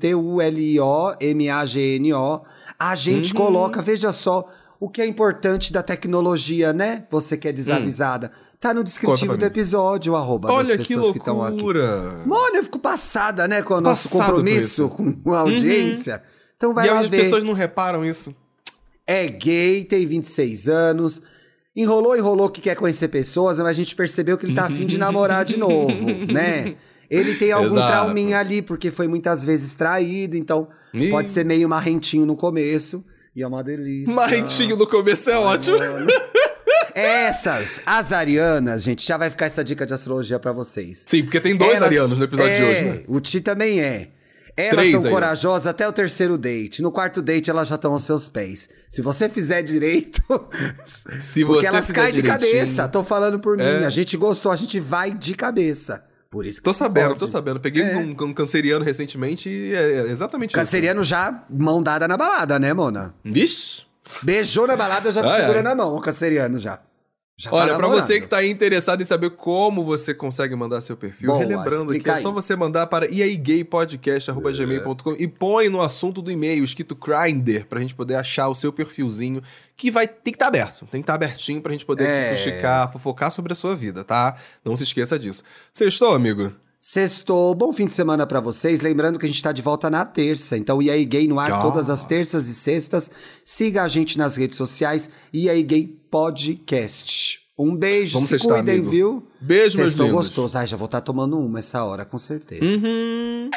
T-U-L-I-O-M-A-G-N-O. 1.21 2.41
A 2.79 2.95
gente 2.95 3.31
Uhum. 3.33 3.37
coloca, 3.37 3.81
veja 3.81 4.11
só, 4.11 4.47
o 4.79 4.89
que 4.89 5.01
é 5.01 5.05
importante 5.05 5.71
da 5.71 5.83
tecnologia, 5.83 6.73
né? 6.73 7.05
Você 7.11 7.37
que 7.37 7.47
é 7.47 7.51
desavisada. 7.53 8.31
Tá 8.59 8.73
no 8.73 8.83
descritivo 8.83 9.33
Hum. 9.33 9.37
Do 9.37 9.45
episódio, 9.45 10.13
o 10.13 10.15
arroba 10.15 10.51
Olha 10.51 10.75
das 10.77 10.87
pessoas 10.87 11.11
que 11.11 11.19
estão 11.19 11.41
aqui. 11.43 11.51
loucura. 11.57 12.21
Mano, 12.25 12.55
eu 12.55 12.63
fico 12.63 12.79
passada, 12.79 13.47
né, 13.47 13.61
com 13.61 13.75
o 13.75 13.81
nosso 13.81 14.09
Passado 14.09 14.27
compromisso 14.29 14.65
isso. 14.65 14.85
Uhum. 14.99 15.13
com 15.13 15.33
a 15.33 15.39
audiência. 15.39 16.23
Então 16.57 16.73
vai 16.73 16.87
e 16.87 16.91
lá 16.91 16.99
as 17.01 17.09
ver. 17.09 17.23
pessoas 17.23 17.43
não 17.43 17.53
reparam 17.53 18.03
isso. 18.05 18.35
É 19.05 19.27
gay, 19.27 19.83
tem 19.83 20.05
26 20.05 20.67
anos. 20.67 21.21
Enrolou, 21.75 22.17
enrolou 22.17 22.49
que 22.49 22.59
quer 22.61 22.75
conhecer 22.75 23.07
pessoas, 23.07 23.57
mas 23.59 23.67
a 23.67 23.73
gente 23.73 23.95
percebeu 23.95 24.37
que 24.37 24.45
ele 24.45 24.53
tá 24.53 24.65
afim 24.65 24.85
de 24.85 24.97
namorar 24.99 25.45
de 25.45 25.57
novo, 25.57 25.93
né? 26.31 26.75
Ele 27.09 27.35
tem 27.35 27.51
algum 27.51 27.75
Exato. 27.75 27.91
trauminha 27.91 28.39
ali, 28.39 28.61
porque 28.61 28.89
foi 28.91 29.07
muitas 29.07 29.43
vezes 29.43 29.73
traído, 29.75 30.35
então 30.37 30.67
Ih. 30.93 31.09
pode 31.09 31.29
ser 31.29 31.45
meio 31.45 31.67
marrentinho 31.69 32.25
no 32.25 32.35
começo. 32.35 33.03
E 33.35 33.41
é 33.41 33.47
uma 33.47 33.63
delícia. 33.63 34.13
Marrentinho 34.13 34.75
no 34.75 34.85
começo 34.87 35.29
é 35.29 35.37
ótimo. 35.37 35.77
Essas, 36.93 37.81
as 37.85 38.11
arianas, 38.11 38.83
gente, 38.83 39.05
já 39.05 39.17
vai 39.17 39.29
ficar 39.29 39.45
essa 39.45 39.63
dica 39.63 39.85
de 39.85 39.93
astrologia 39.93 40.37
pra 40.39 40.51
vocês. 40.51 41.03
Sim, 41.07 41.23
porque 41.23 41.39
tem 41.39 41.55
dois 41.55 41.71
Elas- 41.75 41.83
arianos 41.83 42.17
no 42.17 42.23
episódio 42.25 42.53
de 42.55 42.61
é, 42.61 42.65
hoje, 42.69 42.81
né? 42.83 43.03
O 43.07 43.19
Ti 43.21 43.39
também 43.41 43.79
é. 43.79 44.09
Elas 44.67 44.75
Três 44.75 44.91
são 44.91 45.01
aí, 45.01 45.07
ó. 45.07 45.09
corajosas 45.11 45.67
até 45.67 45.87
o 45.87 45.91
terceiro 45.91 46.37
date. 46.37 46.81
No 46.81 46.91
quarto 46.91 47.21
date, 47.21 47.49
elas 47.49 47.67
já 47.67 47.75
estão 47.75 47.93
aos 47.93 48.03
seus 48.03 48.27
pés. 48.29 48.69
Se 48.89 49.01
você 49.01 49.27
fizer 49.29 49.61
direito. 49.61 50.21
Se 51.19 51.45
porque 51.45 51.65
elas 51.65 51.91
caem 51.91 52.13
de 52.13 52.23
cabeça. 52.23 52.87
Tô 52.87 53.03
falando 53.03 53.39
por 53.39 53.57
mim. 53.57 53.63
É. 53.63 53.85
A 53.85 53.89
gente 53.89 54.15
gostou, 54.17 54.51
a 54.51 54.55
gente 54.55 54.79
vai 54.79 55.11
de 55.11 55.33
cabeça. 55.35 56.03
Por 56.29 56.45
isso 56.45 56.59
que 56.59 56.63
Tô 56.63 56.73
sabendo, 56.73 57.13
tô 57.15 57.27
sabendo. 57.27 57.59
Peguei 57.59 57.83
É. 57.83 57.97
um, 57.97 58.11
um 58.11 58.33
canceriano 58.33 58.85
recentemente 58.85 59.49
e 59.49 59.73
é 59.73 60.07
exatamente 60.09 60.53
Canceriano 60.53 61.03
já 61.03 61.43
mão 61.49 61.83
dada 61.83 62.07
na 62.07 62.15
balada, 62.15 62.57
né, 62.57 62.73
Mona? 62.73 63.13
isso. 63.25 63.33
Vixe! 63.33 63.91
Beijou 64.23 64.65
na 64.67 64.75
balada, 64.77 65.11
já 65.11 65.21
Ai, 65.21 65.41
segura 65.41 65.61
na 65.61 65.75
mão, 65.75 65.95
o 65.95 66.01
canceriano 66.01 66.57
já. 66.57 66.79
Já 67.41 67.49
tá 67.49 67.55
Olha, 67.55 67.73
pra 67.73 67.81
namorando. 67.81 68.05
você 68.05 68.21
que 68.21 68.27
tá 68.27 68.37
aí 68.37 68.49
interessado 68.49 69.01
em 69.01 69.05
saber 69.05 69.31
como 69.31 69.83
você 69.83 70.13
consegue 70.13 70.55
mandar 70.55 70.81
seu 70.81 70.95
perfil, 70.95 71.27
Boa, 71.27 71.39
relembrando 71.39 71.91
que 71.99 72.09
é 72.09 72.17
só 72.17 72.31
você 72.31 72.55
mandar 72.55 72.87
para 72.87 73.07
iaigaypodcast.gmail.com 73.11 75.15
e 75.17 75.27
põe 75.27 75.69
no 75.69 75.81
assunto 75.81 76.21
do 76.21 76.31
e-mail 76.31 76.63
escrito 76.63 76.95
Grindr 76.95 77.65
pra 77.67 77.79
gente 77.79 77.95
poder 77.95 78.15
achar 78.15 78.47
o 78.49 78.55
seu 78.55 78.71
perfilzinho, 78.71 79.41
que 79.75 79.89
vai 79.89 80.07
tem 80.07 80.31
que 80.31 80.35
estar 80.35 80.47
aberto, 80.47 80.85
tem 80.91 81.01
que 81.01 81.03
estar 81.03 81.15
abertinho 81.15 81.61
pra 81.61 81.71
gente 81.71 81.85
poder 81.85 82.07
É. 82.07 82.35
fuxicar, 82.35 82.91
fofocar 82.91 83.31
sobre 83.31 83.53
a 83.53 83.55
sua 83.55 83.75
vida, 83.75 84.03
tá? 84.03 84.35
Não 84.63 84.75
se 84.75 84.83
esqueça 84.83 85.17
disso. 85.17 85.43
Sextou, 85.73 86.13
amigo? 86.13 86.51
Sextou, 86.83 87.53
bom 87.53 87.71
fim 87.71 87.85
de 87.85 87.93
semana 87.93 88.25
pra 88.25 88.39
vocês. 88.39 88.81
Lembrando 88.81 89.19
que 89.19 89.25
a 89.25 89.29
gente 89.29 89.41
tá 89.43 89.51
de 89.51 89.61
volta 89.61 89.87
na 89.87 90.03
terça. 90.03 90.57
Então, 90.57 90.81
e 90.81 90.89
aí 90.89 91.05
Gay 91.05 91.27
no 91.27 91.39
ar 91.39 91.51
Nossa. 91.51 91.61
todas 91.61 91.89
as 91.91 92.03
terças 92.03 92.47
e 92.47 92.55
sextas. 92.55 93.11
Siga 93.45 93.83
a 93.83 93.87
gente 93.87 94.17
nas 94.17 94.35
redes 94.35 94.57
sociais. 94.57 95.07
E 95.31 95.47
aí 95.47 95.61
Gay 95.61 95.95
Podcast. 96.11 97.39
Um 97.57 97.73
beijo, 97.75 98.13
Vamos 98.15 98.27
se 98.29 98.37
sextar, 98.37 98.57
cuidem, 98.57 98.75
amigo. 98.75 98.89
viu? 98.89 99.27
Beijo, 99.39 99.77
meus 99.77 99.89
Sextou 99.91 100.07
lindos. 100.07 100.21
gostoso. 100.27 100.57
Ai, 100.57 100.67
já 100.67 100.75
vou 100.75 100.85
estar 100.85 100.99
tomando 100.99 101.39
uma 101.39 101.59
essa 101.59 101.83
hora, 101.85 102.03
com 102.03 102.17
certeza. 102.17 102.65
Uhum. 102.65 103.49